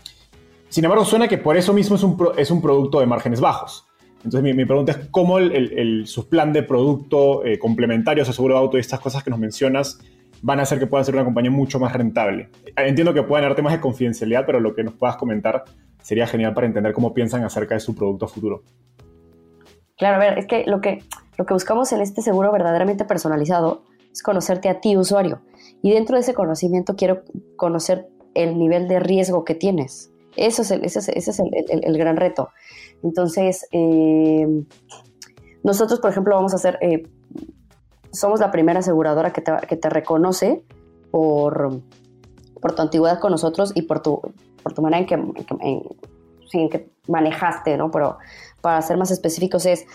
[0.69, 3.85] Sin embargo, suena que por eso mismo es un, es un producto de márgenes bajos.
[4.23, 8.55] Entonces, mi, pregunta es cómo el, el, su plan de producto eh, complementario, a seguro
[8.55, 9.99] de auto y estas cosas que nos mencionas,
[10.41, 12.49] van a hacer que puedan ser una compañía mucho más rentable.
[12.75, 15.63] Entiendo que puedan dar temas de confidencialidad, pero lo que nos puedas comentar
[16.01, 18.63] sería genial para entender cómo piensan acerca de su producto futuro.
[19.97, 21.03] Claro, a ver, es que lo que,
[21.37, 25.41] lo que buscamos en este seguro verdaderamente personalizado es conocerte a ti, usuario.
[25.81, 27.23] Y dentro de ese conocimiento quiero
[27.55, 30.11] conocer el nivel de riesgo que tienes.
[30.35, 32.49] Eso es el, ese es, el, gran reto.
[33.03, 34.47] Entonces, eh,
[35.63, 37.03] nosotros, por ejemplo, vamos a hacer eh,
[38.11, 40.63] somos la primera aseguradora que te, que te reconoce
[41.11, 41.81] por,
[42.61, 44.21] por, tu antigüedad con nosotros y por tu,
[44.63, 45.13] por tu manera en que,
[46.53, 47.89] en que, manejaste, ¿no?
[47.89, 48.17] Pero
[48.61, 49.85] para ser más específicos es,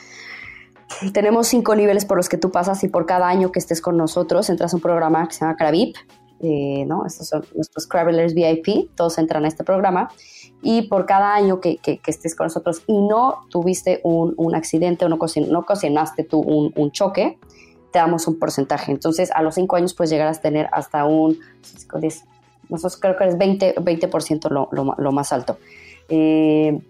[1.12, 3.96] tenemos cinco niveles por los que tú pasas y por cada año que estés con
[3.96, 5.96] nosotros entras a un programa que se llama Cravip,
[6.40, 7.06] eh, ¿no?
[7.06, 10.10] Estos son nuestros Cravelers VIP, todos entran a este programa
[10.62, 15.04] y por cada año que, que, estés con nosotros y no tuviste un, un accidente
[15.04, 17.38] o no, no ocasionaste tú un, un choque,
[17.92, 18.90] te damos un porcentaje.
[18.90, 21.38] Entonces, a los cinco años puedes llegar a tener hasta un,
[22.68, 25.58] nosotros creo que es 20%, 20 lo, lo, lo, más alto.
[26.08, 26.80] Eh,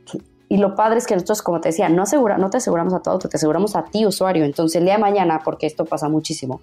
[0.54, 3.00] y lo padre es que nosotros, como te decía, no, asegura, no te aseguramos a
[3.00, 4.44] todo, te aseguramos a ti, usuario.
[4.44, 6.60] Entonces, el día de mañana, porque esto pasa muchísimo,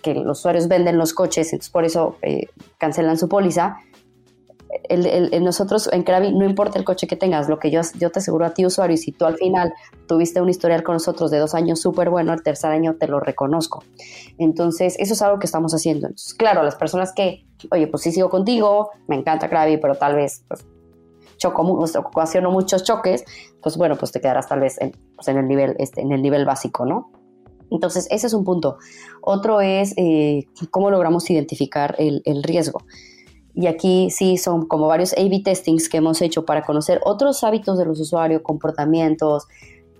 [0.00, 2.46] que los usuarios venden los coches, entonces por eso eh,
[2.78, 3.80] cancelan su póliza,
[4.88, 8.20] el, nosotros en Krabi no importa el coche que tengas, lo que yo, yo te
[8.20, 9.74] aseguro a ti usuario, y si tú al final
[10.06, 13.20] tuviste un historial con nosotros de dos años súper bueno, el tercer año te lo
[13.20, 13.84] reconozco.
[14.38, 16.06] Entonces, eso es algo que estamos haciendo.
[16.06, 20.16] Entonces, claro, las personas que, oye, pues sí sigo contigo, me encanta Krabi, pero tal
[20.16, 20.64] vez pues,
[21.38, 23.24] choco, ocasiono muchos choques,
[23.62, 26.20] pues bueno, pues te quedarás tal vez en, pues, en, el, nivel, este, en el
[26.20, 27.10] nivel básico, ¿no?
[27.70, 28.78] Entonces, ese es un punto.
[29.22, 32.80] Otro es eh, cómo logramos identificar el, el riesgo.
[33.54, 37.76] Y aquí sí son como varios A-B testings que hemos hecho para conocer otros hábitos
[37.76, 39.48] de los usuarios, comportamientos,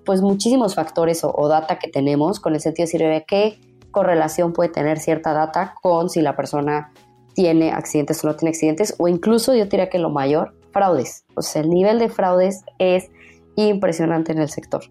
[0.09, 4.71] pues muchísimos factores o, data que tenemos con el sentido de decir qué correlación puede
[4.71, 6.93] tener cierta data con si la persona
[7.35, 11.25] tiene accidentes o no tiene accidentes, o incluso yo diría que lo mayor, fraudes.
[11.35, 13.11] O sea, el nivel de fraudes es
[13.57, 14.83] impresionante en el sector.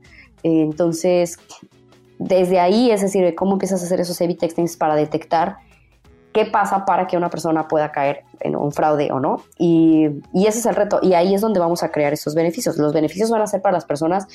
[0.44, 1.38] Entonces,
[2.20, 5.58] desde ahí, es decir, cómo empiezas a hacer esos A-B testings para detectar
[6.34, 9.38] qué pasa para que una persona pueda caer en un fraude o no.
[9.58, 11.00] Y, ese es el reto.
[11.02, 12.78] Y ahí es donde vamos a crear esos beneficios.
[12.78, 14.28] Los beneficios van a ser para las personas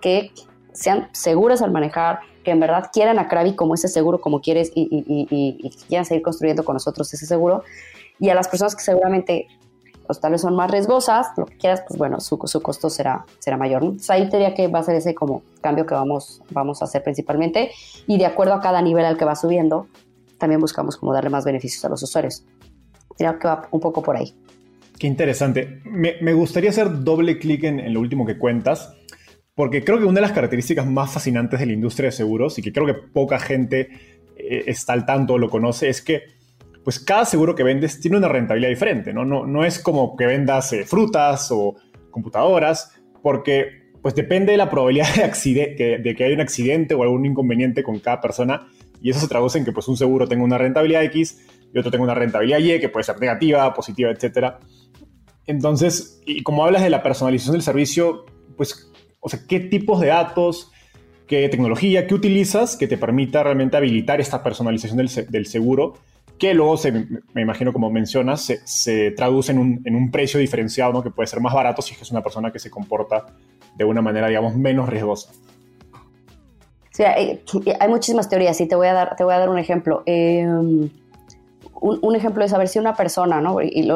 [0.00, 0.30] que
[0.72, 4.72] sean seguras al manejar, que en verdad quieran a Krabi como ese seguro, como quieres,
[4.74, 7.62] y, quieran seguir construyendo con nosotros ese seguro.
[8.18, 9.48] Y a las personas que seguramente
[10.10, 13.56] pues, tal vez son más riesgosas, lo que quieras, pues bueno, su, costo será, será
[13.56, 13.84] mayor.
[13.84, 17.04] Entonces ahí diría que va a ser ese como cambio que vamos, vamos a hacer
[17.04, 17.70] principalmente.
[18.08, 19.86] Y de acuerdo a cada nivel al que va subiendo,
[20.36, 22.42] también buscamos como darle más beneficios a los usuarios.
[23.16, 24.34] Creo que va un poco por ahí.
[24.98, 25.80] Qué interesante.
[25.84, 28.92] Me, gustaría hacer doble clic en, lo último que cuentas,
[29.54, 32.62] porque creo que una de las características más fascinantes de la industria de seguros y
[32.62, 33.90] que creo que poca gente
[34.36, 36.39] eh, está al tanto o lo conoce es que
[36.84, 39.24] pues cada seguro que vendes tiene una rentabilidad diferente, ¿no?
[39.24, 41.76] No, no es como que vendas eh, frutas o
[42.10, 47.82] computadoras, porque pues depende de la probabilidad de, que haya un accidente o algún inconveniente
[47.82, 48.66] con cada persona
[49.02, 51.38] y eso se traduce en que pues un seguro tenga una rentabilidad X
[51.72, 54.54] y otro tenga una rentabilidad Y, que puede ser negativa, positiva, etc.
[55.46, 58.90] Entonces, y como hablas de la personalización del servicio, pues,
[59.20, 60.72] o sea, ¿qué tipos de datos,
[61.26, 65.94] qué tecnología, qué utilizas que te permita realmente habilitar esta personalización del, seguro?
[66.40, 70.90] Que luego, se, me imagino como mencionas, se, traduce en un, en un, precio diferenciado,
[70.90, 71.02] ¿no?
[71.02, 73.26] que puede ser más barato si es una persona que se comporta
[73.76, 75.30] de una manera, digamos, menos riesgosa.
[76.92, 77.42] Sí, hay,
[77.88, 80.02] muchísimas teorías y te voy a dar, te voy a dar un ejemplo.
[80.06, 80.88] Em,
[81.82, 83.60] un, ejemplo es saber si una persona, ¿no?
[83.60, 83.90] Y,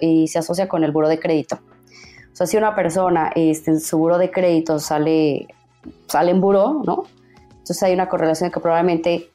[0.00, 1.56] y, se asocia con el buro de crédito.
[1.56, 5.48] O sea, si una persona, este, en su buro de crédito sale,
[6.08, 7.04] sale en buro, ¿no?
[7.48, 9.30] Entonces hay una correlación que probablemente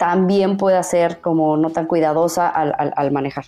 [0.00, 3.44] también pueda ser como no tan cuidadosa al, al manejar.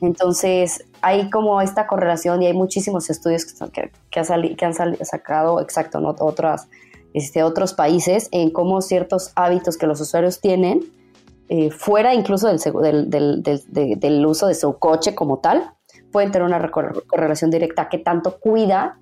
[0.00, 4.20] Entonces, hay como esta correlación y hay muchísimos estudios que, que,
[4.64, 6.14] han, sacado, exacto, ¿no?
[6.20, 6.68] otras,
[7.12, 10.84] este, otros países en cómo ciertos hábitos que los usuarios tienen,
[11.48, 15.72] eh, fuera incluso del, del, del, uso de su coche como tal,
[16.12, 19.00] pueden tener una correlación directa que tanto cuida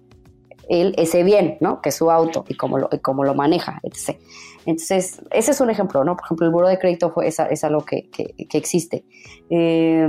[0.68, 1.80] ese bien, ¿no?
[1.80, 4.18] Que es su auto y cómo lo, cómo lo maneja, etc.
[4.66, 6.16] Entonces, ese es un ejemplo, ¿no?
[6.16, 9.04] Por ejemplo, el buro de crédito fue, es, algo que, que, que existe.
[9.50, 10.08] Eh,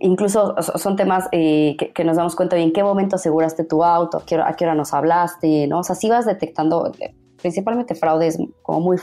[0.00, 4.18] incluso son temas eh, que, nos damos cuenta de en qué momento aseguraste tu auto,
[4.18, 5.80] a qué, hora, nos hablaste, ¿no?
[5.80, 8.98] O sea, si vas detectando eh, principalmente fraudes como muy,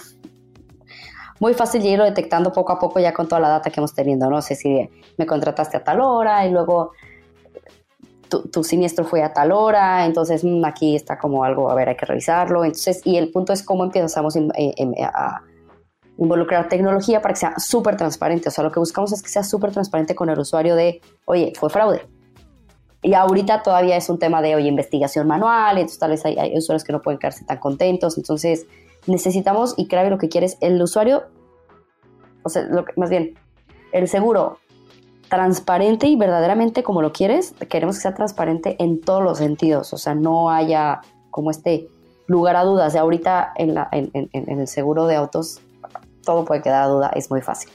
[1.39, 4.29] muy fácil irlo detectando poco a poco ya con toda la data que hemos tenido,
[4.29, 4.41] ¿no?
[4.41, 6.91] sé si me contrataste a tal hora y luego
[8.39, 11.95] tu, siniestro fue a tal hora, entonces mm, aquí está como algo, a ver, hay
[11.95, 12.63] que revisarlo.
[12.63, 15.41] Entonces, y el punto es cómo empezamos eh, a
[16.17, 18.49] involucrar tecnología para que sea súper transparente.
[18.49, 21.51] O sea, lo que buscamos es que sea súper transparente con el usuario de, oye,
[21.59, 22.07] fue fraude.
[23.03, 26.83] Y ahorita todavía es un tema de, oye, investigación manual, entonces tal vez hay, usuarios
[26.83, 28.17] que no pueden quedarse tan contentos.
[28.17, 28.67] Entonces,
[29.07, 31.23] necesitamos, y creo lo que quieres, el usuario,
[32.43, 33.33] o sea, lo más bien,
[33.91, 34.59] el seguro
[35.31, 39.97] transparente y verdaderamente como lo quieres, queremos que sea transparente en todos los sentidos, o
[39.97, 41.87] sea, no haya como este
[42.27, 42.91] lugar a dudas.
[42.91, 43.77] De ahorita en,
[44.33, 45.61] el seguro de autos
[46.25, 47.71] todo puede quedar a duda, es muy fácil.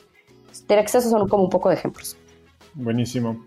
[0.67, 2.19] Tener acceso son como un poco de ejemplos.
[2.75, 3.43] Buenísimo.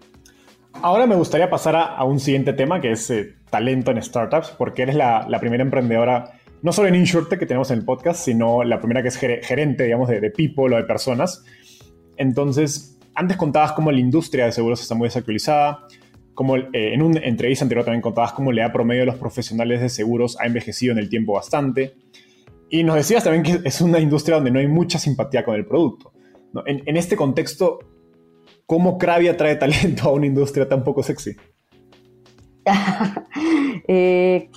[0.82, 4.82] Ahora me gustaría pasar a, un siguiente tema que es eh, talento en startups, porque
[4.82, 6.32] eres la, primera emprendedora,
[6.64, 9.84] no solo en InsurTech que tenemos en el podcast, sino la primera que es gerente,
[9.84, 11.44] digamos, de people o de personas.
[12.18, 15.86] Entonces, antes contabas cómo la industria de seguros está muy desactualizada,
[16.34, 19.82] como eh, en una entrevista anterior también contabas cómo la edad promedio de los profesionales
[19.82, 21.96] de seguros ha envejecido en el tiempo bastante.
[22.70, 25.66] Y nos decías también que es una industria donde no hay mucha simpatía con el
[25.66, 26.14] producto.
[26.66, 27.80] En, este contexto,
[28.66, 31.36] ¿cómo Krabi atrae talento a una industria tan poco sexy?
[33.92, 34.52] Eh,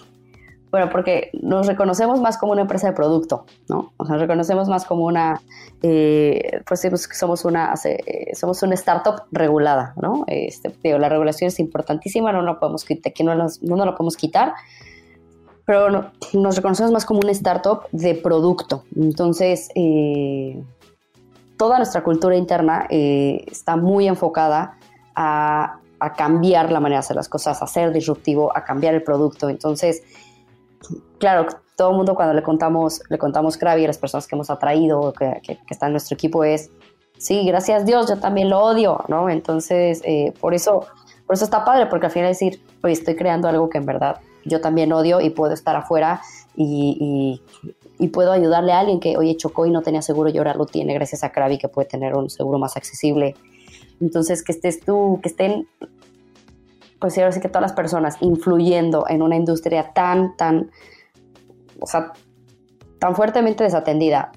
[0.72, 3.92] bueno, porque nos reconocemos más como una empresa de producto, ¿no?
[3.98, 5.40] O sea, nos reconocemos más como una,
[5.82, 10.24] eh, pues somos una, eh, somos una startup regulada, ¿no?
[10.26, 14.54] Este, la regulación es importantísima, no la podemos quitar, no, no la podemos quitar,
[15.64, 18.85] pero nos reconocemos más como una startup de producto.
[18.96, 20.61] Entonces, eh,
[21.56, 24.78] toda nuestra cultura interna eh, está muy enfocada
[25.14, 25.78] a,
[26.16, 29.48] cambiar la manera de hacer las cosas, a ser disruptivo, a cambiar el producto.
[29.48, 30.02] Entonces,
[31.18, 34.51] claro, todo el mundo cuando le contamos, le contamos Krabi a las personas que hemos
[34.51, 36.71] atraído, que, que, están en nuestro equipo, es,
[37.18, 39.31] sí, gracias a Dios, yo también lo odio, ¿no?
[39.31, 40.87] Entonces, eh, por, eso,
[41.27, 44.21] por eso está padre, porque al final decir, oye, estoy creando algo que en verdad
[44.45, 46.21] yo también odio y puedo estar afuera
[46.57, 47.40] y,
[48.12, 50.92] puedo ayudarle a alguien que, oye, chocó y no tenía seguro y ahora lo tiene
[50.92, 53.37] gracias a Krabi que puede tener un seguro más accesible.
[54.01, 55.68] Entonces, que estés tú, que estén,
[57.03, 60.71] pues que todas las personas influyendo en una industria tan, tan,
[61.81, 62.12] o sea,
[63.01, 64.31] tan fuertemente desatendida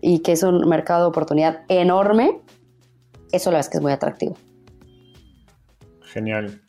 [0.00, 2.40] y que es un mercado de oportunidad enorme,
[3.30, 4.36] eso la verdad es que es muy atractivo.
[6.02, 6.60] Genial.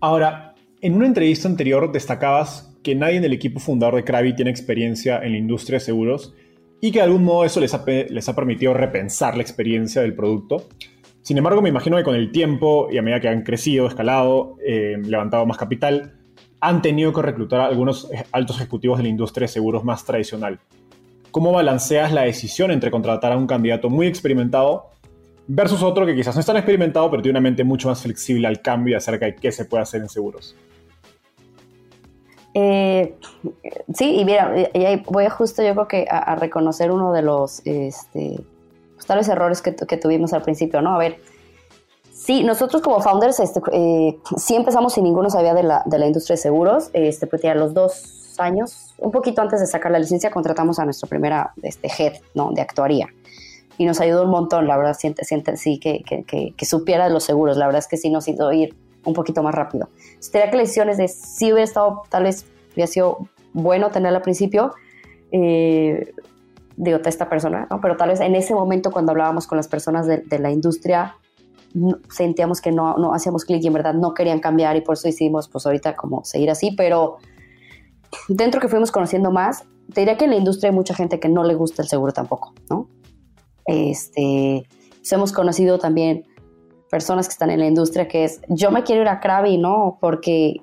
[0.00, 4.50] Ahora, en una entrevista anterior destacabas que nadie en el equipo fundador de Krabi tiene
[4.50, 6.34] experiencia en la industria de seguros
[6.82, 10.14] y que de algún modo eso les ha, les ha permitido repensar la experiencia del
[10.14, 10.68] producto.
[11.24, 14.58] Sin embargo, me imagino que con el tiempo y a medida que han crecido, escalado,
[14.62, 16.12] eh, levantado más capital,
[16.60, 20.04] han tenido que reclutar a algunos eh, altos ejecutivos de la industria de seguros más
[20.04, 20.60] tradicional.
[21.30, 24.90] ¿Cómo balanceas la decisión entre contratar a un candidato muy experimentado
[25.46, 28.46] versus otro que quizás no es tan experimentado, pero tiene una mente mucho más flexible
[28.46, 30.54] al cambio acerca de qué se puede hacer en seguros?
[32.52, 33.14] Eh,
[33.94, 34.54] sí, y mira,
[35.06, 38.44] voy a justo yo creo que a, reconocer uno de los este,
[39.04, 40.94] pues, tales errores que, tuvimos al principio, ¿no?
[40.94, 41.18] A ver,
[42.12, 46.06] Sí, nosotros como founders este, eh, sí empezamos y ninguno sabía de la, de la
[46.06, 46.88] industria de seguros.
[46.94, 50.86] Este, pues ya los dos años, un poquito antes de sacar la licencia, contratamos a
[50.86, 52.52] nuestra primera este, head ¿no?
[52.52, 53.08] de actuaría.
[53.76, 55.24] Y nos ayudó un montón, la verdad, siente,
[55.56, 57.58] sí, que, que, que, supiera de los seguros.
[57.58, 59.88] La verdad es que sí nos hizo ir un poquito más rápido.
[60.32, 63.18] Tenía que lecciones de si hubiera estado, tal vez hubiera sido
[63.52, 64.72] bueno tenerla al principio,
[65.30, 66.14] eh,
[66.76, 67.80] digo, esta persona, ¿no?
[67.80, 71.16] pero tal vez en ese momento cuando hablábamos con las personas de, de la industria,
[72.08, 75.08] sentíamos que no, no hacíamos clic y en verdad no querían cambiar y por eso
[75.08, 77.16] decidimos pues ahorita como seguir así, pero
[78.28, 81.28] dentro que fuimos conociendo más, te diría que en la industria hay mucha gente que
[81.28, 82.88] no le gusta el seguro tampoco, ¿no?
[83.66, 84.66] Este,
[84.98, 86.24] pues hemos conocido también
[86.90, 89.98] personas que están en la industria que es, yo me quiero ir a Krabi, ¿no?
[90.00, 90.62] Porque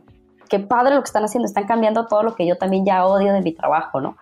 [0.52, 3.32] qué padre lo que están haciendo, están cambiando todo lo que yo también ya odio
[3.32, 4.18] de mi trabajo, ¿no?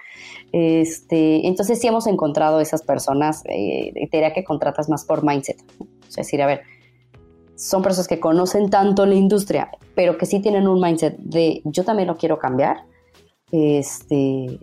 [0.52, 5.58] Este, entonces sí hemos encontrado esas personas, eh, te diría que contratas más por mindset,
[6.08, 6.62] es decir, a ver,
[7.56, 11.84] son personas que conocen tanto la industria, pero que sí tienen un mindset de yo
[11.84, 12.84] también lo quiero cambiar,
[13.52, 14.60] este,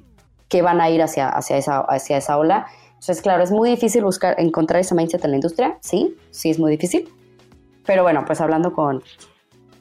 [0.48, 2.66] que van a ir hacia, hacia, esa, hacia esa ola.
[2.90, 6.60] Entonces, claro, es muy difícil buscar, encontrar ese mindset en la industria, sí, sí es
[6.60, 7.08] muy difícil,
[7.84, 9.02] pero bueno, pues hablando con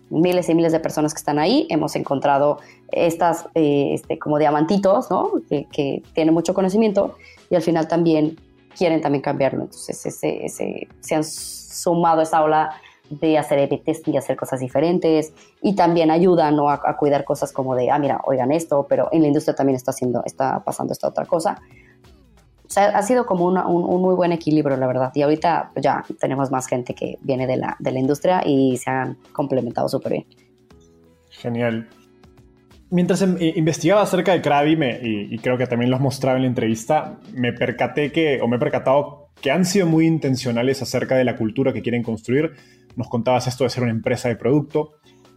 [0.10, 2.60] miles y miles de personas que están ahí, hemos encontrado
[2.92, 5.32] estas eh, este, como diamantitos, ¿no?
[5.50, 7.16] Que, que, tienen mucho conocimiento
[7.50, 8.38] y al final también
[8.78, 9.64] quieren también cambiarlo.
[9.64, 12.76] Entonces, ese, ese, se han sumado a esa ola
[13.10, 16.70] de hacer EBTs y hacer cosas diferentes y también ayudan ¿no?
[16.70, 19.92] a, cuidar cosas como de, ah, mira, oigan esto, pero en la industria también está,
[19.92, 21.62] haciendo, está pasando esta otra cosa.
[22.76, 25.12] Ha sido como un, un, muy buen equilibrio, la verdad.
[25.14, 29.18] Y ahorita pues, ya tenemos más gente que viene de la, industria y se han
[29.32, 30.26] complementado súper bien.
[31.30, 31.88] Genial.
[32.90, 36.38] Mientras em, eh, investigaba acerca de Krabi, y, y, creo que también lo has mostrado
[36.38, 40.82] en la entrevista, me percaté que, o me he percatado que han sido muy intencionales
[40.82, 42.54] acerca de la cultura que quieren construir
[42.96, 44.94] nos contabas esto de ser una empresa de producto.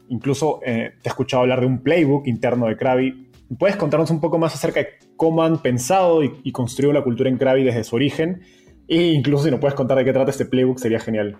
[0.08, 3.27] Incluso eh, te he escuchado hablar de un playbook interno de Krabi.
[3.56, 7.38] ¿Puedes contarnos un poco más acerca de cómo han pensado y, construido la cultura en
[7.38, 8.42] Krabi desde su origen?
[8.88, 11.38] E incluso si nos puedes contar de qué trata este playbook, sería genial.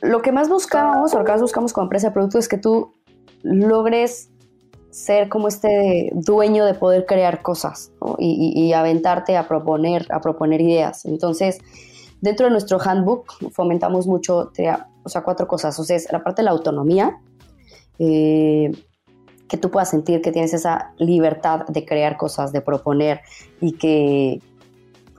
[0.00, 2.58] Lo que más buscamos, o lo que más buscamos como empresa de producto, es que
[2.58, 2.92] tú
[3.42, 4.30] logres
[4.90, 11.04] ser como este dueño de poder crear cosas y, aventarte a proponer, a proponer ideas.
[11.04, 11.58] Entonces,
[12.24, 14.50] Dentro de nuestro handbook fomentamos mucho,
[15.02, 15.78] o sea, cuatro cosas.
[15.78, 17.20] O sea, es la parte de la autonomía,
[17.98, 18.72] eh,
[19.48, 23.20] que tú puedas sentir que tienes esa libertad de crear cosas, de proponer
[23.60, 24.40] y que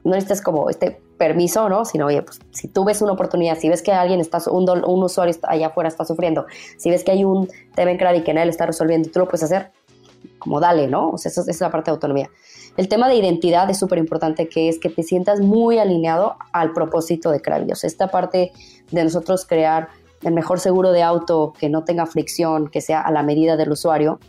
[0.03, 1.85] no necesitas como este permiso, ¿no?
[1.85, 4.69] Sino, oye, pues si tú ves una oportunidad, si ves que alguien está, un,
[5.03, 6.45] usuario allá afuera está sufriendo,
[6.77, 9.25] si ves que hay un tema en crédito que nadie le está resolviendo, tú lo
[9.25, 9.71] puedes hacer,
[10.39, 11.09] como dale, ¿no?
[11.09, 12.29] O sea, esa es la parte de autonomía.
[12.77, 16.73] El tema de identidad es súper importante, que es que te sientas muy alineado al
[16.73, 17.85] propósito de Kravios.
[17.85, 18.51] Esta parte
[18.91, 19.87] de nosotros crear
[20.25, 23.71] el mejor seguro de auto, que no tenga fricción, que sea a la medida del
[23.71, 24.19] usuario,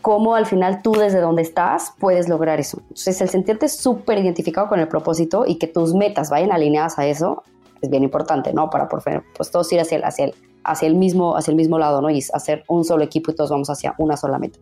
[0.00, 2.78] cómo al final tú desde donde estás puedes lograr eso.
[2.82, 7.06] Entonces, el sentirte súper identificado con el propósito y que tus metas vayan alineadas a
[7.06, 7.42] eso
[7.80, 8.70] es bien importante, ¿no?
[8.70, 9.02] Para por
[9.36, 12.10] pues todos ir hacia el, hacia el, hacia el mismo, hacia el mismo lado, ¿no?
[12.10, 14.58] Y hacer un solo equipo y todos vamos hacia una sola meta.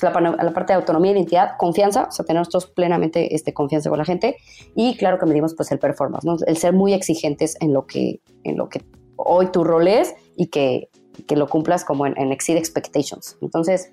[0.00, 3.98] La, la, parte de autonomía, identidad, confianza, o sea, tener nosotros plenamente este, confianza con
[3.98, 4.36] la gente
[4.74, 6.36] y claro que medimos pues el performance, ¿no?
[6.46, 8.82] El ser muy exigentes en lo que, en lo que
[9.16, 10.88] hoy tu rol es y que,
[11.26, 13.36] que lo cumplas como en, exceed expectations.
[13.40, 13.92] Entonces,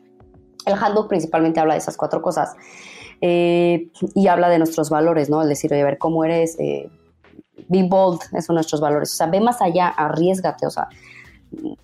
[0.65, 2.55] el handbook principalmente habla de esas cuatro cosas
[3.21, 5.41] eh, y habla de nuestros valores, ¿no?
[5.41, 6.57] El decir, oye, a ver, ¿cómo eres?
[6.59, 6.89] Eh,
[7.67, 9.13] be bold, esos son nuestros valores.
[9.13, 10.87] O sea, ve más allá, arriesgate, o sea,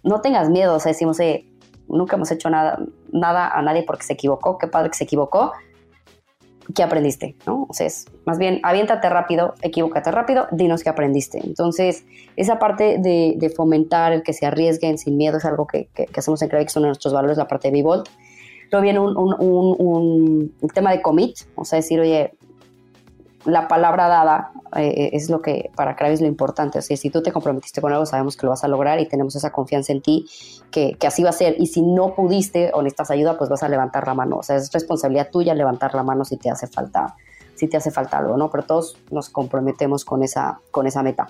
[0.03, 1.45] no tengas miedo, o sea, decimos, eh,
[1.87, 2.79] nunca hemos hecho nada,
[3.11, 5.51] nada a nadie porque se equivocó, qué padre que se equivocó,
[6.75, 7.35] ¿qué aprendiste?
[7.45, 7.65] ¿no?
[7.69, 11.39] O sea, es, más bien, aviéntate rápido, equivócate rápido, dinos qué aprendiste.
[11.43, 16.41] Entonces, esa parte de, fomentar el que se arriesguen sin miedo es algo que, hacemos
[16.41, 18.09] en Credit, que son nuestros valores, la parte de Vivolt.
[18.71, 22.33] Luego viene un, un, un, tema de commit, o sea, decir, oye,
[23.47, 26.79] la palabra dada eh, es lo que para Kravis es lo importante.
[26.79, 29.07] O sea, si tú te comprometiste con algo, sabemos que lo vas a lograr y
[29.07, 30.25] tenemos esa confianza en ti
[30.69, 31.55] que, así va a ser.
[31.57, 34.37] Y si no pudiste o necesitas ayuda, pues vas a levantar la mano.
[34.37, 37.15] O sea, es responsabilidad tuya levantar la mano si te hace falta
[37.55, 38.51] si te hace falta algo, ¿no?
[38.51, 41.27] Pero todos nos comprometemos con esa, con esa meta.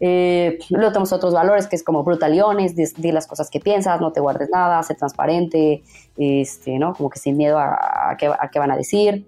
[0.00, 4.10] Eh, luego tenemos otros valores que es como brutaliones, di, las cosas que piensas, no
[4.10, 5.84] te guardes nada, sé transparente,
[6.16, 6.94] este, ¿no?
[6.94, 9.24] Como que sin miedo a, qué, a qué van a decir.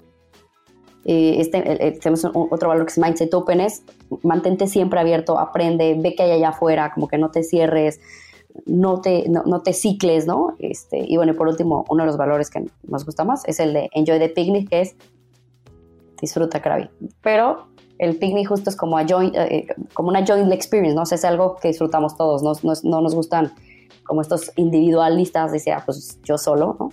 [1.05, 1.63] Eh, este,
[2.01, 3.83] tenemos otro valor que es mindset openness,
[4.23, 8.01] mantente siempre abierto, aprende, ve que hay allá afuera, como que no te cierres,
[8.67, 10.57] no te, no, te cicles, ¿no?
[10.59, 13.61] Este, y bueno, y por último, uno de los valores que nos gusta más es
[13.61, 14.97] el de enjoy the picnic, que es
[16.21, 16.91] disfruta Krabi.
[17.23, 21.03] Pero el picnic justo es como, a joint, eh, como una joint experience, ¿no?
[21.03, 23.53] O sea, es algo que disfrutamos todos, no, no, no nos gustan
[24.05, 26.91] como estos individualistas, decía, ah, pues yo solo, ¿no?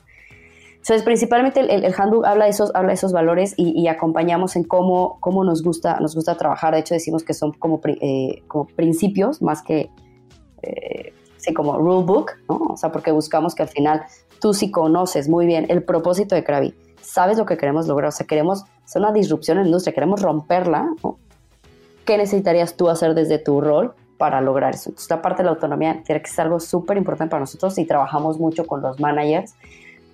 [0.87, 4.55] Entonces, principalmente el, el, handbook habla de esos, habla de esos valores y, y, acompañamos
[4.55, 6.73] en cómo, cómo nos, gusta, nos gusta trabajar.
[6.73, 9.89] De hecho, decimos que son como, eh, como principios más que,
[10.61, 12.55] eh, sí, como rule book, ¿no?
[12.69, 14.03] O sea, porque buscamos que al final
[14.39, 18.13] tú sí conoces muy bien el propósito de Krabi, sabes lo que queremos lograr, o
[18.13, 21.19] sea, queremos hacer una disrupción en la industria, queremos romperla, ¿no?
[22.05, 24.91] ¿Qué necesitarías tú hacer desde tu rol para lograr eso?
[24.91, 27.83] Entonces, la parte de la autonomía tiene que ser algo súper importante para nosotros y
[27.83, 29.53] trabajamos mucho con los managers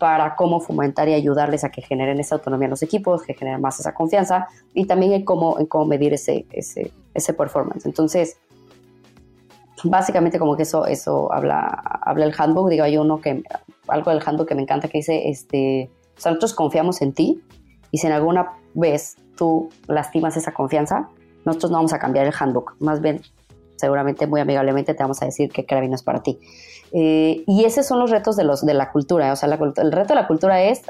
[0.04, 3.62] para cómo fomentar y ayudarles a que generen esa autonomía en los equipos, que generen
[3.62, 7.86] más esa confianza y también en cómo, en cómo medir ese, ese, ese performance.
[7.86, 8.38] Entonces,
[9.86, 11.68] básicamente como que eso, eso habla,
[12.02, 12.68] habla el handbook.
[12.68, 13.44] Digo, hay uno que,
[13.88, 17.42] algo del handbook que me encanta que dice, este, nosotros confiamos en ti
[17.92, 21.08] y si en alguna vez tú lastimas esa confianza,
[21.46, 22.76] nosotros no vamos a cambiar el handbook.
[22.82, 23.22] Más bien,
[23.76, 26.40] seguramente muy amigablemente te vamos a decir que Carabina es para ti.
[26.92, 29.32] Eh, y esos son los retos de, los, de la cultura.
[29.34, 30.84] O sea, el reto de la cultura es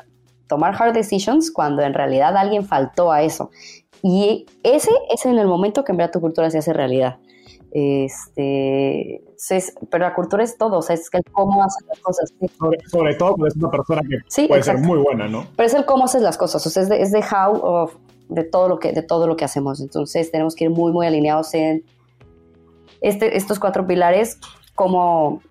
[0.48, 3.52] tomar hard decisions cuando en realidad alguien faltó a eso.
[4.02, 7.18] Y ese es en el momento que en verdad tu cultura se hace realidad.
[7.76, 9.24] Este,
[9.90, 12.34] pero la cultura es todo, o sea, es el cómo haces las cosas.
[12.92, 15.48] Sobre, todo porque es una persona que puede ser muy buena, ¿no?
[15.56, 17.96] Pero es el cómo haces las cosas, o sea, es de, es de how of,
[18.30, 19.82] de todo lo que de todo lo que hacemos.
[19.82, 21.84] Entonces, tenemos que ir muy muy alineados en
[23.04, 24.40] este, estos cuatro pilares,
[24.74, 25.42] cómo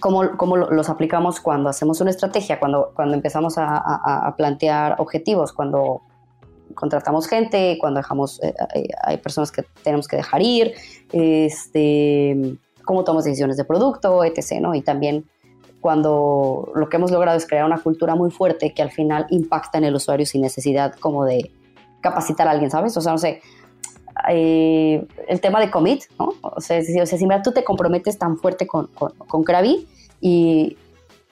[0.00, 4.96] cómo, cómo, los aplicamos cuando hacemos una estrategia, cuando, cuando empezamos a, a, a plantear
[4.98, 6.02] objetivos, cuando
[6.74, 10.74] contratamos gente, cuando dejamos, eh, eh, hay personas que tenemos que dejar ir,
[11.12, 14.60] este, cómo tomamos decisiones de producto, etc.
[14.60, 14.74] ¿no?
[14.74, 15.24] Y también
[15.80, 19.78] cuando lo que hemos logrado es crear una cultura muy fuerte que al final impacta
[19.78, 21.50] en el usuario sin necesidad como de
[22.00, 22.96] capacitar a alguien, ¿sabes?
[22.96, 23.40] O sea, no sé,
[24.28, 26.34] eh, el tema de commit, ¿no?
[26.42, 29.88] O sea, o sea, si mira, tú te comprometes tan fuerte con, con, con Krabi
[30.20, 30.76] y,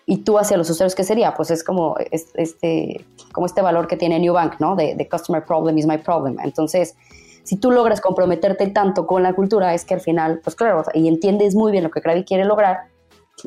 [0.06, 1.34] y, tú hacia los usuarios, ¿qué sería?
[1.34, 4.76] Pues es como este, como este valor que tiene New Bank, ¿no?
[4.76, 6.38] De, de customer problem is my problem.
[6.42, 6.96] Entonces,
[7.42, 11.06] si tú logras comprometerte tanto con la cultura, es que al final, pues claro, y
[11.08, 12.88] entiendes muy bien lo que Krabi quiere lograr,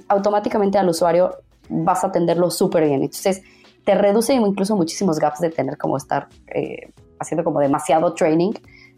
[0.07, 1.35] automáticamente al usuario
[1.69, 3.03] vas a atenderlo súper bien.
[3.03, 3.41] Entonces,
[3.83, 8.53] te reduce incluso muchísimos gaps de tener como estar eh, haciendo como demasiado training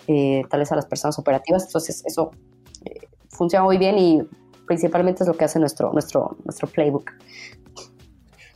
[0.07, 1.65] eh, tal vez a las personas operativas.
[1.65, 2.31] Entonces eso
[2.85, 4.21] eh, funciona muy bien y
[4.65, 7.11] principalmente es lo que hace nuestro, nuestro, nuestro playbook.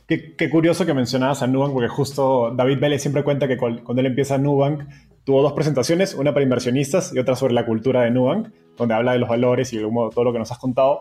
[0.06, 4.06] Qué, curioso que mencionabas a Nubank, porque justo David Vélez siempre cuenta que cuando él
[4.06, 4.84] empieza Nubank,
[5.24, 9.12] tuvo dos presentaciones, una para inversionistas y otra sobre la cultura de Nubank, donde habla
[9.12, 11.00] de los valores y de todo lo que nos has contado.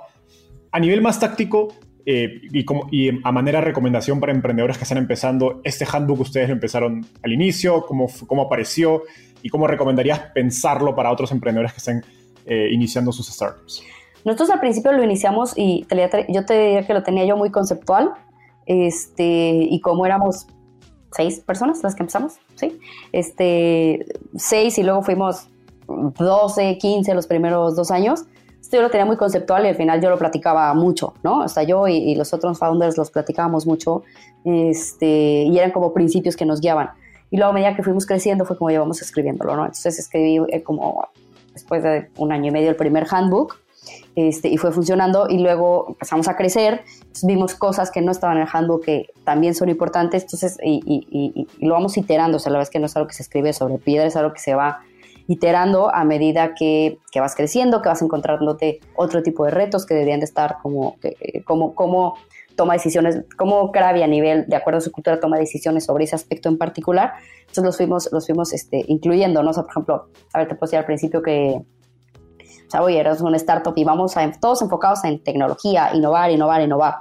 [0.71, 1.67] A nivel más táctico
[2.07, 6.53] eh, y, a manera de recomendación para emprendedores que están empezando, ¿este handbook ustedes lo
[6.53, 7.85] empezaron al inicio?
[7.85, 9.03] ¿Cómo, cómo apareció?
[9.45, 12.03] Y cómo recomendarías pensarlo para otros emprendedores que estén
[12.47, 13.83] eh, iniciando sus startups?
[14.25, 15.85] Nosotros al principio lo iniciamos y
[16.29, 18.11] yo te diría que lo tenía yo muy conceptual,
[18.65, 20.47] este, y como éramos
[21.11, 22.79] seis personas las que empezamos, ¿sí?
[23.11, 25.47] Este, seis y luego fuimos
[25.87, 28.25] 12, 15 los primeros dos años.
[28.59, 31.41] Esto yo lo tenía muy conceptual y al final yo lo platicaba mucho, ¿no?
[31.41, 34.01] O sea, yo y, y los otros founders los platicábamos mucho
[34.43, 36.89] este, y eran como principios que nos guiaban.
[37.35, 39.65] Y luego a medida que fuimos creciendo fue como llevamos escribiéndolo, ¿no?
[39.65, 41.05] Entonces escribí eh, como
[41.51, 43.57] después de un año y medio el primer handbook
[44.15, 46.85] este, y fue funcionando y luego empezamos a crecer,
[47.23, 51.45] vimos cosas que no estaban en el handbook que también son importantes, entonces y, y,
[51.59, 53.23] y, lo vamos iterando, o sea, la verdad es que no es algo que se
[53.23, 54.79] escribe sobre piedra, es algo que se va
[55.27, 59.93] iterando a medida que, que vas creciendo, que vas encontrándote otro tipo de retos que
[59.93, 60.95] deberían de estar como,
[61.43, 62.15] como, como
[62.55, 66.15] toma decisiones, cómo Krabi a nivel, de acuerdo a su cultura, toma decisiones sobre ese
[66.15, 67.13] aspecto en particular.
[67.41, 69.51] Entonces los fuimos, los fuimos este, incluyendo, ¿no?
[69.51, 71.61] O sea, por ejemplo, a ver, te puedo decir al principio que,
[72.67, 76.61] o sea, oye, eres una startup y vamos a, todos enfocados en tecnología, innovar, innovar,
[76.61, 76.95] innovar.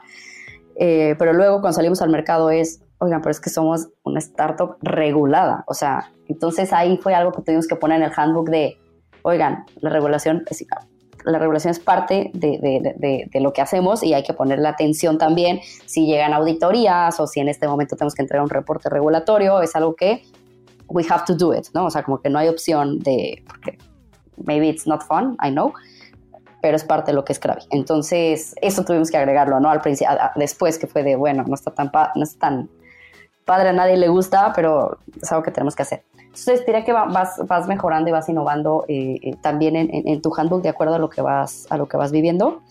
[0.76, 4.76] Eh, pero luego cuando salimos al mercado es, oigan, pero es que somos una startup
[4.82, 5.64] regulada.
[5.66, 8.78] O sea, entonces ahí fue algo que tuvimos que poner en el handbook de,
[9.22, 10.44] oigan, la regulación,
[11.24, 16.06] la regulación es parte de, lo que hacemos y hay que ponerle atención también si
[16.06, 19.94] llegan auditorías o si en este momento tenemos que entregar un reporte regulatorio, es algo
[19.94, 20.22] que
[20.88, 21.86] we have to do it, ¿no?
[21.86, 23.78] O sea, como que no hay opción de, porque
[24.44, 25.72] maybe it's not fun, I know,
[26.60, 27.62] pero es parte de lo que es Krabi.
[27.70, 29.70] Entonces, eso tuvimos que agregarlo, ¿no?
[29.70, 32.70] Al principio, después que fue de, bueno, no está tan, no está tan
[33.44, 36.04] padre, a nadie le gusta, pero es algo que tenemos que hacer.
[36.16, 40.32] Entonces diría que vas, vas mejorando y vas innovando eh, eh, también en, en, tu
[40.36, 42.62] handbook de acuerdo a lo que vas, a lo que vas viviendo.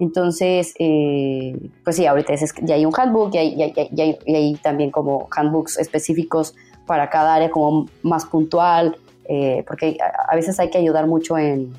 [0.00, 5.28] Entonces, eh, pues sí, ahorita ya hay un handbook y hay, hay, hay, también como
[5.34, 6.54] handbooks específicos
[6.86, 11.72] para cada área como más puntual, eh, porque a, veces hay que ayudar mucho en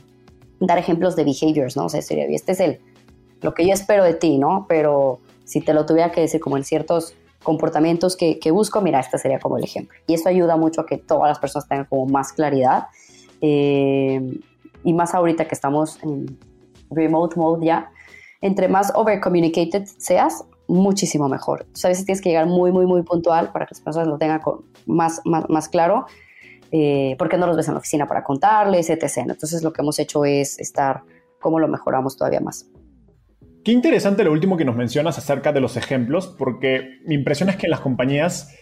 [0.60, 1.86] dar ejemplos de behaviors, ¿no?
[1.86, 2.80] O sea, sería, este es el,
[3.42, 4.66] lo que yo espero de ti, ¿no?
[4.68, 9.00] Pero si te lo tuviera que decir como en ciertos comportamientos que, que busco, mira,
[9.00, 9.98] este sería como el ejemplo.
[10.08, 12.88] Y eso ayuda mucho a que todas las personas tengan como más claridad.
[13.42, 14.40] Eh,
[14.84, 16.38] y más ahorita que estamos en
[16.90, 17.92] remote mode ya,
[18.42, 21.62] entre más over communicated seas, muchísimo mejor.
[21.62, 24.18] Entonces, a veces tienes que llegar muy, muy, muy puntual para que las personas lo
[24.18, 26.06] tengan con más, más, más claro,
[26.72, 29.18] eh, porque no los ves en la oficina para contarles, etc.
[29.18, 31.02] Entonces, lo que hemos hecho es estar
[31.42, 32.68] cómo lo mejoramos todavía más.
[33.64, 37.58] Qué interesante lo último que nos mencionas acerca de los ejemplos, porque mi impresión es
[37.58, 38.56] que en las compañías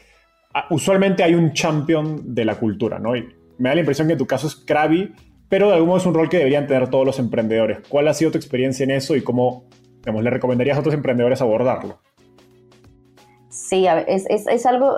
[0.53, 3.15] ah, usualmente hay un champion de la cultura, ¿no?
[3.15, 3.27] Y
[3.57, 5.13] me da la impresión que en tu caso es Krabi,
[5.49, 7.79] pero de algún modo es un rol que deberían tener todos los emprendedores.
[7.87, 9.65] ¿Cuál ha sido tu experiencia en eso y cómo
[9.99, 11.99] digamos, le recomendarías a otros emprendedores abordarlo?
[13.49, 14.97] Sí, es, es, algo,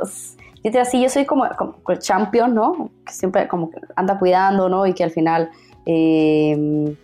[0.63, 1.45] yo así, yo soy como,
[1.87, 2.91] el champion, ¿no?
[3.05, 4.85] Que siempre como anda cuidando, ¿no?
[4.85, 5.49] Y que al final,
[5.85, 6.95] em,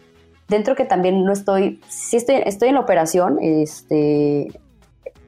[0.47, 4.47] dentro que también no estoy, sí estoy, estoy en la operación, este,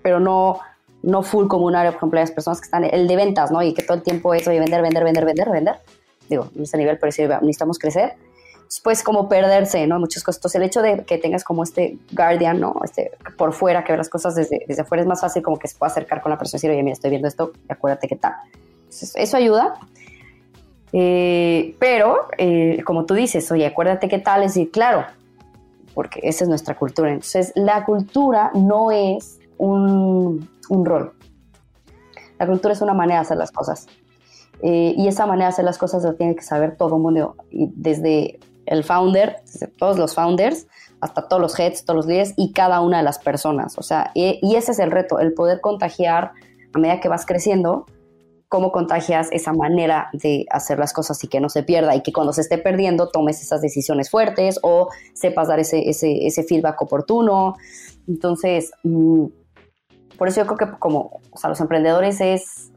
[0.02, 0.60] pero no,
[1.04, 3.62] no full como un área, por ejemplo, las personas que están, el de ventas, ¿no?
[3.62, 5.76] Y que todo el tiempo es, oye, vender, vender, vender, vender, vender.
[6.30, 8.16] Digo, en ese nivel, pero sí, necesitamos crecer
[8.84, 10.00] pues como perderse, ¿no?
[10.00, 10.40] Muchas cosas.
[10.40, 12.76] Entonces el hecho de que tengas como este guardian, ¿no?
[12.84, 15.68] Este, por fuera, que ve las cosas desde, desde afuera es más fácil como que
[15.68, 18.16] se pueda acercar con la persona y decir, oye, mira, estoy viendo esto, acuérdate qué
[18.16, 18.34] tal.
[18.80, 19.80] Entonces, eso ayuda.
[20.94, 25.06] Eh, pero, eh, como tú dices, oye, acuérdate qué tal, es decir, claro,
[25.94, 27.12] porque esa es nuestra cultura.
[27.12, 31.14] Entonces, la cultura no es un, un rol.
[32.40, 33.88] La cultura es una manera de hacer las cosas.
[34.62, 37.36] Eh, y esa manera de hacer las cosas lo tiene que saber todo el mundo,
[37.52, 39.38] y desde el founder,
[39.78, 40.68] todos los founders,
[41.00, 43.78] hasta todos los heads, todos los líderes y cada una de las personas.
[43.78, 46.32] O sea, y, ese es el reto, el poder contagiar
[46.74, 47.86] a medida que vas creciendo,
[48.50, 52.14] cómo contagias esa manera de hacer las cosas y que no se pierda y que
[52.14, 56.82] cuando se esté perdiendo tomes esas decisiones fuertes o sepas dar ese, ese, ese feedback
[56.82, 57.56] oportuno.
[58.08, 59.26] Entonces, mm,
[60.18, 62.72] por eso yo creo que como o sea, los emprendedores es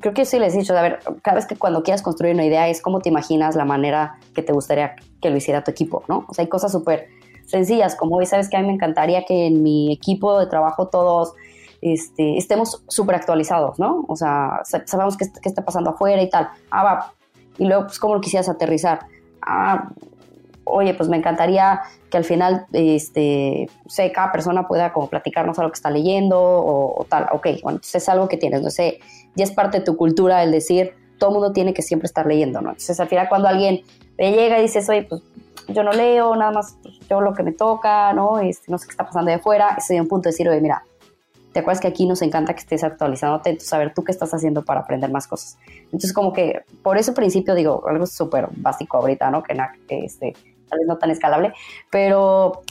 [0.00, 2.44] creo que sí les he dicho, a ver, cada vez que cuando quieras construir una
[2.44, 6.04] idea es cómo te imaginas la manera que te gustaría que lo hiciera tu equipo,
[6.08, 6.24] ¿no?
[6.28, 7.08] O sea, hay cosas súper
[7.46, 10.88] sencillas, como hoy sabes que a mí me encantaría que en mi equipo de trabajo
[10.88, 11.32] todos
[11.80, 14.04] este, estemos súper actualizados, ¿no?
[14.08, 16.48] O sea, sabemos qué, está pasando afuera y tal.
[16.70, 17.12] Ah, va.
[17.58, 19.00] Y luego, pues, ¿cómo lo quisieras aterrizar?
[19.42, 19.90] Ah,
[20.64, 25.70] oye, pues me encantaría que al final, este, sé, cada persona pueda como platicarnos algo
[25.70, 27.26] que está leyendo o, tal.
[27.32, 29.00] Ok, bueno, entonces es algo que tienes, no sé,
[29.34, 32.60] ya es parte de tu cultura el decir, todo mundo tiene que siempre estar leyendo,
[32.60, 32.70] ¿no?
[32.70, 33.82] Entonces al final cuando alguien
[34.16, 35.22] me llega y dices, oye, pues
[35.68, 38.38] yo no leo, nada más pues, yo lo que me toca, ¿no?
[38.38, 40.60] Este, no sé qué está pasando de afuera, ese es un punto de decir, oye,
[40.60, 40.84] mira,
[41.52, 43.50] ¿te acuerdas que aquí nos encanta que estés actualizándote?
[43.50, 45.58] Entonces, saber tú qué estás haciendo para aprender más cosas.
[45.84, 49.42] Entonces, como que por ese principio digo, algo súper básico ahorita, ¿no?
[49.42, 49.54] Que,
[50.04, 50.34] este,
[50.68, 51.52] tal vez no tan escalable,
[51.90, 52.62] pero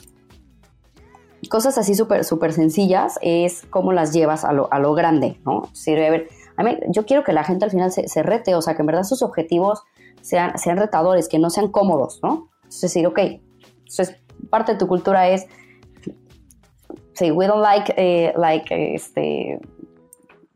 [1.50, 5.70] cosas así súper súper sencillas es cómo las llevas a lo, a lo grande, ¿no?
[5.74, 8.56] Sirve a ver, a mí, yo quiero que la gente al final se, se, rete,
[8.56, 9.84] o sea, que en verdad sus objetivos
[10.22, 12.50] sean, sean retadores, que no sean cómodos, ¿no?
[12.68, 14.18] Es decir, ok, entonces
[14.50, 15.46] parte de tu cultura es,
[17.18, 19.60] sí, we don't like, eh, like, este,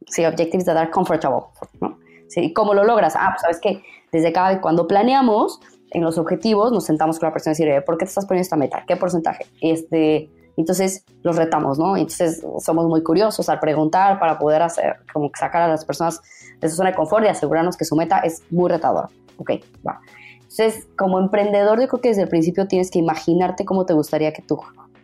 [0.08, 1.48] sí, objectives that are comfortable,
[1.80, 1.98] ¿no?
[2.28, 3.16] Sí, ¿Cómo lo logras?
[3.18, 5.60] Ah, pues sabes que desde cada cuando planeamos,
[5.92, 8.44] en los objetivos nos sentamos con la persona y decir, ¿por qué te estás poniendo
[8.44, 8.84] esta meta?
[8.88, 9.46] ¿Qué porcentaje?
[9.60, 11.98] Este, entonces los retamos, ¿no?
[11.98, 16.22] Entonces somos muy curiosos al preguntar para poder hacer, como sacar a las personas
[16.60, 19.10] de su zona de confort y asegurarnos que su meta es muy retadora.
[19.38, 19.52] Ok,
[19.86, 20.00] va.
[20.42, 24.32] Entonces, como emprendedor, yo creo que desde el principio tienes que imaginarte cómo te gustaría
[24.34, 24.42] que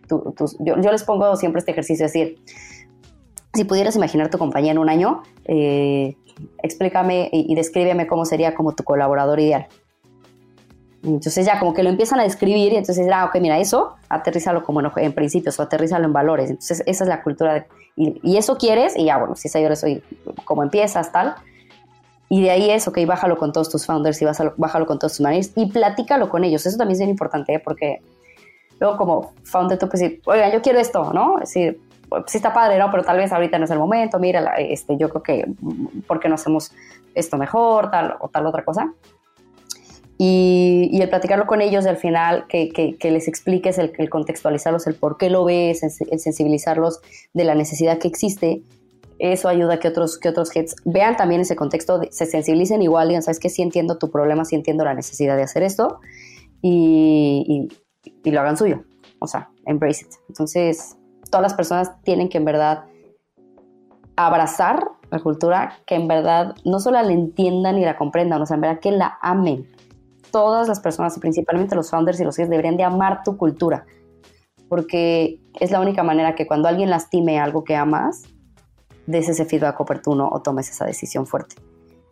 [0.08, 2.40] tú, yo, les pongo siempre este ejercicio, es decir,
[3.54, 6.16] si pudieras imaginar tu compañía en un año, eh,
[6.62, 9.68] explícame y, y descríbeme cómo sería como tu colaborador ideal.
[11.04, 14.64] Entonces ya como que lo empiezan a describir y entonces, ah, ok, mira, eso, aterrízalo
[14.64, 16.50] como en, principios o aterrízalo en valores.
[16.50, 20.04] Entonces esa es la cultura y, eso quieres y ya, bueno, si esa yo soy
[20.44, 21.36] como empiezas, tal.
[22.30, 25.22] Y de ahí es, ok, bájalo con todos tus founders y bájalo con todos tus
[25.22, 26.66] managers y platícalo con ellos.
[26.66, 27.60] Eso también es bien importante ¿eh?
[27.64, 28.02] porque
[28.80, 31.40] luego como founder tú puedes decir, oigan, yo quiero esto, ¿no?
[31.40, 32.90] Es decir, pues, sí está padre, ¿no?
[32.92, 35.46] Pero tal vez ahorita no es el momento, mira, este, yo creo que,
[36.08, 36.72] ¿por qué no hacemos
[37.16, 38.94] esto mejor, tal o tal otra cosa?
[40.20, 45.18] Y, el platicarlo con ellos al final, que, que, les expliques el, contextualizarlos, el por
[45.18, 47.02] qué lo ves, el sensibilizarlos
[47.34, 48.64] de la necesidad que existe,
[49.20, 53.08] eso ayuda a que otros, que otros heads vean también ese contexto, se sensibilicen igual,
[53.08, 56.00] digan, sabes que sí entiendo tu problema, sí entiendo la necesidad de hacer esto
[56.62, 57.70] y,
[58.24, 58.84] y, lo hagan suyo,
[59.20, 60.14] o sea, embrace it.
[60.28, 60.98] Entonces,
[61.30, 62.86] todas las personas tienen que en verdad
[64.16, 68.56] abrazar la cultura, que en verdad no solo la entiendan y la comprendan, o sea,
[68.56, 69.68] en verdad que la amen.
[70.32, 73.86] Todas las personas, y principalmente los founders y los jefes, deberían de amar tu cultura,
[74.68, 78.24] porque es la única manera que cuando alguien lastime algo que amas,
[79.06, 81.56] des ese feedback oportuno o tomes esa decisión fuerte.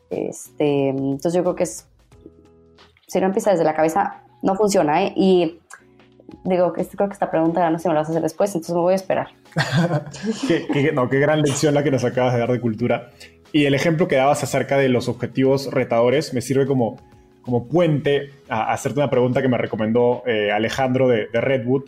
[0.10, 1.88] Este, entonces yo creo que es,
[3.08, 5.14] si no empieza desde la cabeza, no funciona, ¿eh?
[5.16, 5.60] Y
[6.44, 8.82] digo, creo que esta pregunta no se me la vas a hacer después, entonces me
[8.82, 9.28] voy a esperar.
[10.48, 13.10] qué, no, qué gran lección la que nos acabas de dar de cultura.
[13.52, 16.98] Y el ejemplo que dabas acerca de los objetivos retadores me sirve como,
[17.42, 21.84] como puente a, hacerte una pregunta que me recomendó eh, Alejandro de, Redwood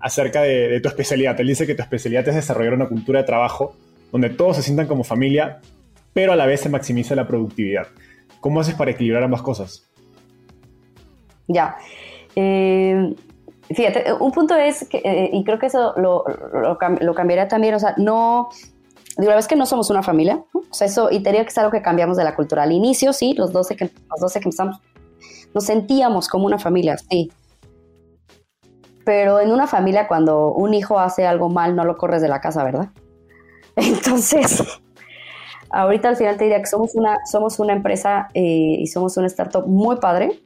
[0.00, 1.38] acerca de, tu especialidad.
[1.40, 3.76] Él dice que tu especialidad es desarrollar una cultura de trabajo
[4.10, 5.60] donde todos se sientan como familia,
[6.12, 7.88] pero a la vez se maximiza la productividad.
[8.40, 9.88] ¿Cómo haces para equilibrar ambas cosas?
[11.48, 11.76] Ya.
[12.34, 13.14] Eh,
[13.68, 17.80] Fíjate, un punto es, que, eh, y creo que eso lo, lo, cambiaría también, o
[17.80, 18.48] sea, no,
[19.16, 21.58] digo, la vez que no somos una familia, o sea, eso, y tenía que es
[21.58, 22.62] algo que cambiamos de la cultura.
[22.62, 24.80] Al inicio, sí, los 12 que, los 12 que empezamos,
[25.52, 27.32] nos sentíamos como una familia, sí.
[29.04, 32.40] Pero en una familia, cuando un hijo hace algo mal, no lo corres de la
[32.40, 32.90] casa, ¿verdad?
[33.76, 34.62] Entonces,
[35.70, 39.24] ahorita al final te diría que somos una, somos una empresa eh, y somos un
[39.24, 40.40] startup muy padre,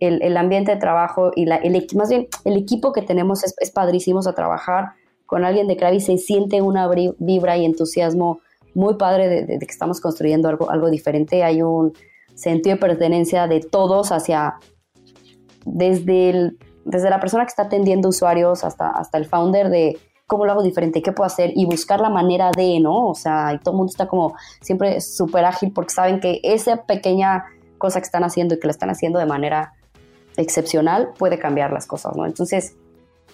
[0.00, 3.70] el, ambiente de trabajo y la, el, más bien el equipo que tenemos es, es
[3.70, 4.92] padrísimo a trabajar
[5.26, 6.88] con alguien de Krabi se siente una
[7.18, 8.40] vibra y entusiasmo
[8.74, 11.42] muy padre de, que estamos construyendo algo, algo diferente.
[11.42, 11.92] Hay un
[12.34, 14.54] sentido de pertenencia de todos hacia,
[15.64, 20.44] desde, el, desde la persona que está atendiendo usuarios hasta, hasta el founder de cómo
[20.44, 23.06] lo hago diferente, qué puedo hacer y buscar la manera de, ¿no?
[23.08, 26.84] O sea, y todo el mundo está como siempre súper ágil porque saben que esa
[26.84, 27.44] pequeña
[27.78, 29.72] cosa que están haciendo y que lo están haciendo de manera
[30.36, 32.26] excepcional puede cambiar las cosas, ¿no?
[32.26, 32.76] Entonces,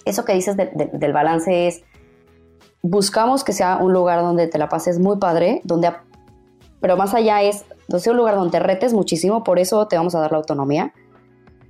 [0.05, 1.83] eso que dices del balance es,
[2.83, 5.93] buscamos que sea un lugar donde te la pases muy padre, donde,
[6.81, 9.97] pero más allá es, donde sea un lugar donde te retes muchísimo, por eso te
[9.97, 10.93] vamos a dar la autonomía,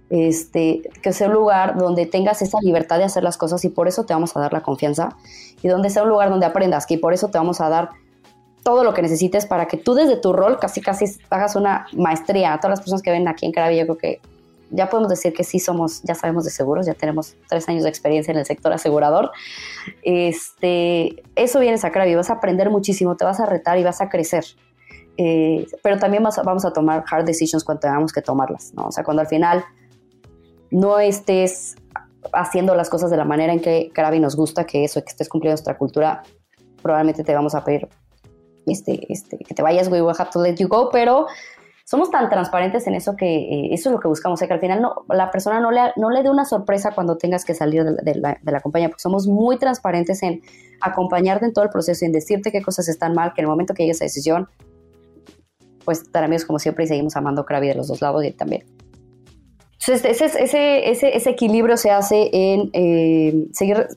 [0.08, 3.88] este, que sea un lugar donde tengas esa libertad de hacer las cosas y por
[3.88, 5.16] eso te vamos a dar la confianza,
[5.62, 7.90] y donde sea un lugar donde aprendas, que por eso te vamos a dar
[8.62, 12.52] todo lo que necesites para que tú desde tu rol casi casi hagas una maestría.
[12.52, 14.20] A todas las personas que ven aquí en Carabi, yo creo que
[14.72, 17.90] ya podemos decir que sí somos, ya sabemos de seguros, ya tenemos tres años de
[17.90, 19.30] experiencia en el sector asegurador.
[20.02, 24.00] Este, eso viene a y vas a aprender muchísimo, te vas a retar y vas
[24.00, 24.44] a crecer.
[25.18, 28.86] Eh, pero también vamos a tomar hard decisions cuando tengamos que tomarlas, ¿no?
[28.86, 29.62] O sea, cuando al final
[30.70, 31.76] no estés
[32.32, 35.28] haciendo las cosas de la manera en que Carabi nos gusta, que eso, que estés
[35.28, 36.22] cumpliendo nuestra cultura,
[36.80, 37.88] probablemente te vamos a pedir
[38.66, 41.26] este, este, que te vayas, we will have to let you go, pero
[41.92, 44.80] somos tan transparentes en eso que eh, eso es lo que buscamos, que al final
[44.80, 48.14] no, la persona no le, no le dé una sorpresa cuando tengas que salir de,
[48.14, 50.40] la, de, la, compañía, porque somos muy transparentes en
[50.80, 53.74] acompañarte en todo el proceso, en decirte qué cosas están mal, que en el momento
[53.74, 54.48] que llegues a esa decisión,
[55.84, 58.64] pues estar amigos como siempre y seguimos amando Krabi de los dos lados y también.
[59.72, 63.88] Entonces, ese, ese, ese, ese equilibrio se hace en eh, seguir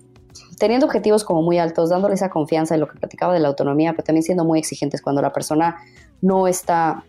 [0.60, 3.94] teniendo objetivos como muy altos, dándole esa confianza en lo que platicaba de la autonomía,
[3.94, 5.78] pero también siendo muy exigentes cuando la persona
[6.22, 7.06] no está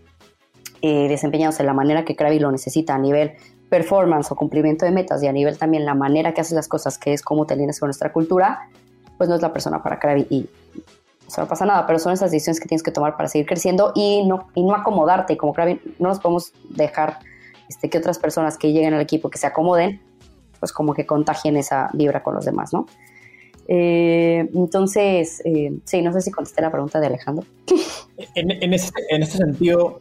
[0.82, 3.32] eh, desempeñados en la manera que Krabi lo necesita a nivel
[3.68, 6.98] performance o cumplimiento de metas y a nivel también la manera que haces las cosas,
[6.98, 8.68] que es cómo te con nuestra cultura,
[9.18, 10.48] pues no es la persona para Krabi y
[11.36, 14.24] no pasa nada, pero son esas decisiones que tienes que tomar para seguir creciendo y
[14.26, 15.36] no, y no acomodarte.
[15.36, 17.18] Como Krabi, no nos podemos dejar
[17.68, 20.00] este, que otras personas que lleguen al equipo que se acomoden,
[20.60, 22.86] pues como que contagien esa vibra con los demás, ¿no?
[23.68, 27.44] Eh, entonces, eh, sí, no sé si contesté la pregunta de Alejandro.
[28.36, 30.00] En, en, ese, en este sentido,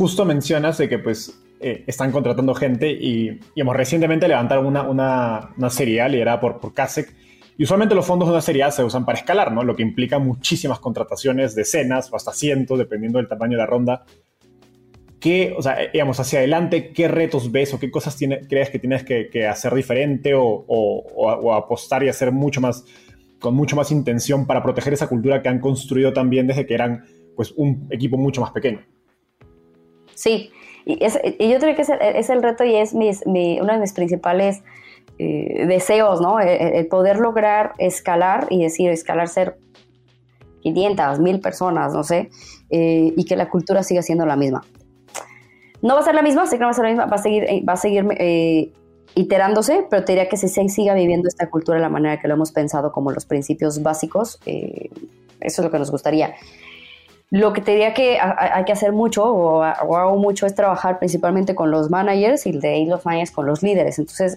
[0.00, 5.50] justo mencionas de que pues eh, están contratando gente y, digamos, recientemente levantaron una, una,
[5.58, 7.14] una serie A liderada por, por CASEC
[7.58, 9.62] y usualmente los fondos de una serie se usan para escalar, ¿no?
[9.62, 14.06] Lo que implica muchísimas contrataciones, decenas o hasta cientos, dependiendo del tamaño de la ronda.
[15.20, 18.78] ¿Qué, o sea, digamos, hacia adelante, qué retos ves o qué cosas tiene, crees que
[18.78, 22.86] tienes que, que hacer diferente o, o, o, apostar y hacer mucho más,
[23.38, 27.04] con mucho más intención para proteger esa cultura que han construido también desde que eran,
[27.36, 28.80] pues, un equipo mucho más pequeño?
[30.20, 30.50] Sí,
[30.84, 34.62] y, yo creo que es el, reto y es uno de mis principales
[35.18, 36.38] eh, deseos, ¿no?
[36.40, 39.56] El, poder lograr escalar y decir, escalar ser
[40.60, 42.28] 500, 1000 personas, no sé,
[42.68, 44.62] eh, y que la cultura siga siendo la misma.
[45.80, 47.16] No va a ser la misma, sé que no va a ser la misma, va
[47.16, 48.74] a seguir, eh, va a seguir
[49.14, 52.28] iterándose, pero te diría que si se siga viviendo esta cultura de la manera que
[52.28, 54.82] lo hemos pensado como los principios básicos, eso
[55.40, 56.34] es lo que nos gustaría.
[57.30, 61.54] Lo que te diría que hay que hacer mucho o, hago mucho es trabajar principalmente
[61.54, 64.00] con los managers y de ahí los managers con los líderes.
[64.00, 64.36] Entonces,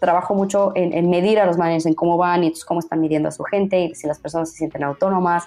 [0.00, 3.32] trabajo mucho en, medir a los managers en cómo van y cómo están midiendo a
[3.32, 5.44] su gente y si las personas se sienten autónomas.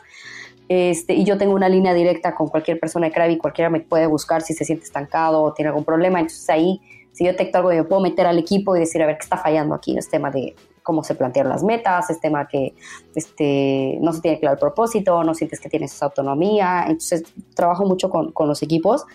[0.69, 4.07] Este, y yo tengo una línea directa con cualquier persona de Krabi, cualquiera me puede
[4.07, 6.19] buscar si se siente estancado o tiene algún problema.
[6.19, 6.79] Entonces ahí,
[7.11, 9.35] si yo detecto algo, yo puedo meter al equipo y decir, a ver, ¿qué está
[9.35, 9.97] fallando aquí?
[9.97, 10.55] Es tema de
[10.89, 12.73] cómo se plantearon las metas, es tema que
[13.13, 16.85] este, no se tiene claro el propósito, no sientes que tienes esa autonomía.
[16.87, 19.05] Entonces trabajo mucho con, los equipos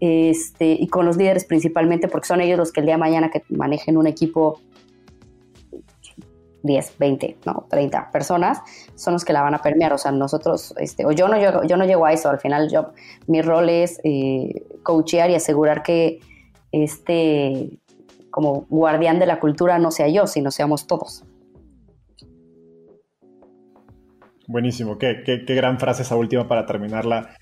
[0.00, 3.30] este, y con los líderes principalmente, porque son ellos los que el día de mañana
[3.30, 4.60] que manejen un equipo
[6.62, 8.60] 10, 20, no, 30 personas,
[8.94, 9.92] son los que la van a permear.
[9.92, 12.30] O sea, nosotros, este, o yo no yo no llego a eso.
[12.30, 12.92] Al final, yo,
[13.26, 16.20] mi rol es eh, coachear y asegurar que
[16.72, 17.78] este,
[18.30, 21.24] como guardián de la cultura, no sea yo, sino seamos todos.
[24.46, 27.36] Buenísimo, qué, qué, qué gran frase esa última para terminar la,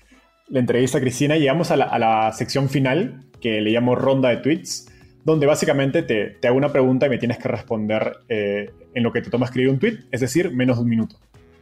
[0.47, 1.37] la entrevista, Cristina.
[1.37, 4.89] Llegamos a la, a la sección final, que le llamo ronda de tweets
[5.23, 9.11] donde básicamente te, te, hago una pregunta y me tienes que responder eh, en lo
[9.11, 11.17] que te toma escribir un tweet, es decir, menos de un minuto.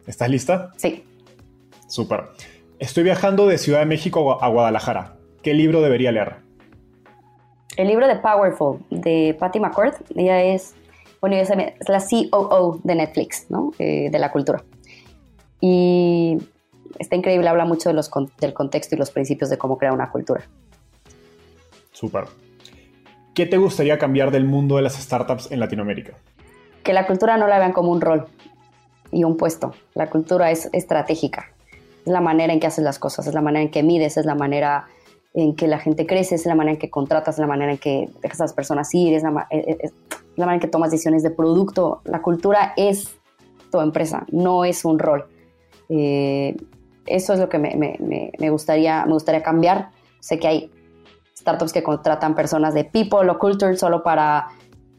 [0.05, 0.71] ¿Estás lista?
[0.77, 1.03] Sí.
[1.87, 2.25] Súper.
[2.79, 5.15] Estoy viajando de Ciudad de México a Guadalajara.
[5.41, 6.46] ¿Qué libro debería leer?
[7.77, 9.93] El libro de Powerful de Patty McCord.
[10.15, 10.73] Ella es,
[11.21, 13.71] bueno, es la COO de Netflix, ¿no?
[13.77, 14.63] Eh, de la cultura.
[15.61, 16.37] Y
[16.97, 18.09] está increíble, habla mucho de los,
[18.39, 20.41] del contexto y los principios de cómo crear una cultura.
[21.91, 22.25] Súper.
[23.35, 26.13] ¿Qué te gustaría cambiar del mundo de las startups en Latinoamérica?
[26.81, 28.25] Que la cultura no la vean como un rol
[29.11, 29.75] y un puesto.
[29.93, 31.51] La cultura es estratégica.
[32.07, 34.25] Es la manera en que haces las cosas, es la manera en que mides, es
[34.25, 34.87] la manera
[35.37, 38.09] en que la gente crece, es la manera en que contratas, la manera en que
[38.23, 39.91] dejas a las personas ir, es la, eh, eh,
[40.35, 42.01] la manera en que tomas decisiones de producto.
[42.05, 43.15] La cultura es
[43.71, 45.27] tu empresa, no es un rol.
[45.89, 46.57] Eh,
[47.05, 49.91] eso es lo que me, gustaría, me gustaría cambiar.
[50.21, 50.71] Sé que hay
[51.37, 54.47] startups que contratan personas de people o culture solo para,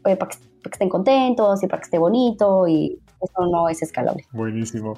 [0.03, 0.37] para, que,
[0.71, 4.23] estén contentos y para que esté bonito y eso no es escalable.
[4.31, 4.93] Buenísimo.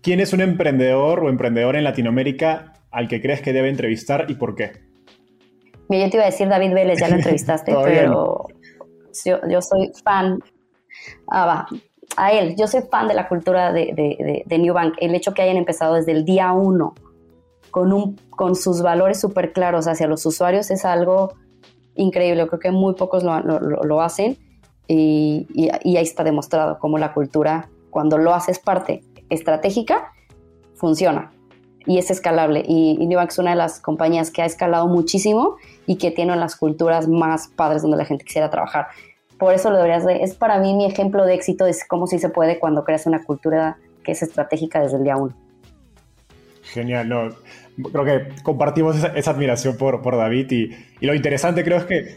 [0.00, 4.34] ¿Quién es un emprendedor o emprendedor en Latinoamérica al que crees que debe entrevistar y
[4.34, 4.72] por qué?
[5.88, 8.46] yo te iba a decir David Vélez, ya lo entrevistaste, pero
[9.24, 10.40] yo, yo, soy fan.
[11.28, 11.66] Ah, va.
[12.16, 14.94] A él, yo soy fan de la cultura de, de, de, New Bank.
[15.00, 16.94] El hecho que hayan empezado desde el día uno
[17.70, 21.34] con, un, con sus valores súper claros hacia los usuarios es algo
[21.94, 22.46] increíble.
[22.46, 24.36] Creo que muy pocos lo, lo, hacen
[24.88, 30.12] y, y, ahí está demostrado cómo la cultura, cuando lo haces parte estratégica,
[30.74, 31.32] funciona
[31.86, 32.64] y es escalable.
[32.66, 35.56] Y, y es una de las compañías que ha escalado muchísimo
[35.86, 38.88] y que tiene las culturas más padres donde la gente quisiera trabajar.
[39.38, 42.18] Por eso lo deberías de, es para mí mi ejemplo de éxito, es cómo sí
[42.18, 45.34] se puede cuando creas una cultura que es estratégica desde el día uno.
[46.62, 47.28] Genial, no,
[47.90, 50.70] creo que compartimos esa, admiración por, por David y,
[51.00, 52.16] y, lo interesante creo es que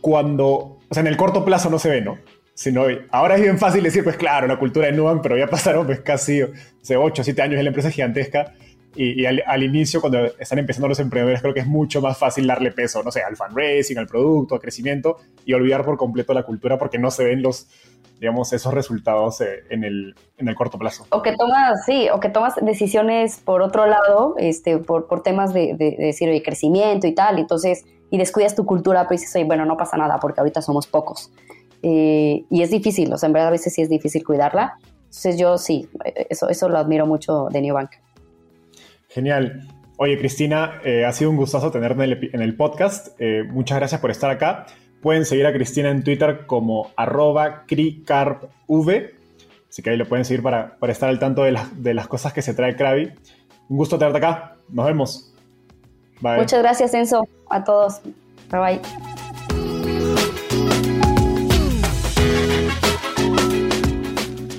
[0.00, 2.18] cuando, o sea, en el corto plazo no se ve, ¿no?
[2.54, 5.86] Sino, ahora es bien fácil decir, pues claro, la cultura de Nubank, pero ya pasaron
[5.86, 6.42] pues casi
[6.82, 8.54] hace 8 o 7 años en la empresa gigantesca
[8.94, 12.72] y, al, inicio, cuando están empezando los emprendedores, creo que es mucho más fácil darle
[12.72, 15.16] peso, no sé, al fundraising, al producto, al crecimiento
[15.46, 17.68] y olvidar por completo la cultura porque no se ven los,
[18.20, 21.06] digamos, esos resultados eh, en el, en el corto plazo.
[21.10, 25.54] O que tomas, sí, o que tomas decisiones por otro lado, este, por, por temas
[25.54, 29.44] de, de, decir, oye, crecimiento y tal, entonces, y descuidas tu cultura, pues dices, oye,
[29.44, 31.32] bueno, no pasa nada porque ahorita somos pocos.
[31.82, 34.76] Eh, y es difícil, o sea, en verdad a veces sí es difícil cuidarla.
[35.04, 35.88] Entonces yo sí,
[36.30, 37.90] eso, eso lo admiro mucho de New Bank.
[39.14, 39.68] Genial.
[39.96, 43.08] Oye, Cristina, eh, ha sido un gustazo tenerte en el, podcast.
[43.18, 44.66] Eh, muchas gracias por estar acá.
[45.00, 47.64] Pueden seguir a Cristina en Twitter como arroba.
[47.68, 52.42] Así que ahí lo pueden seguir para, estar al tanto de, de, las cosas que
[52.42, 53.12] se trae Krabi.
[53.68, 54.56] Un gusto tenerte acá.
[54.68, 55.34] Nos vemos.
[56.20, 56.38] Bye.
[56.38, 57.26] Muchas gracias, Enzo.
[57.50, 58.00] A todos.
[58.50, 59.11] Bye bye.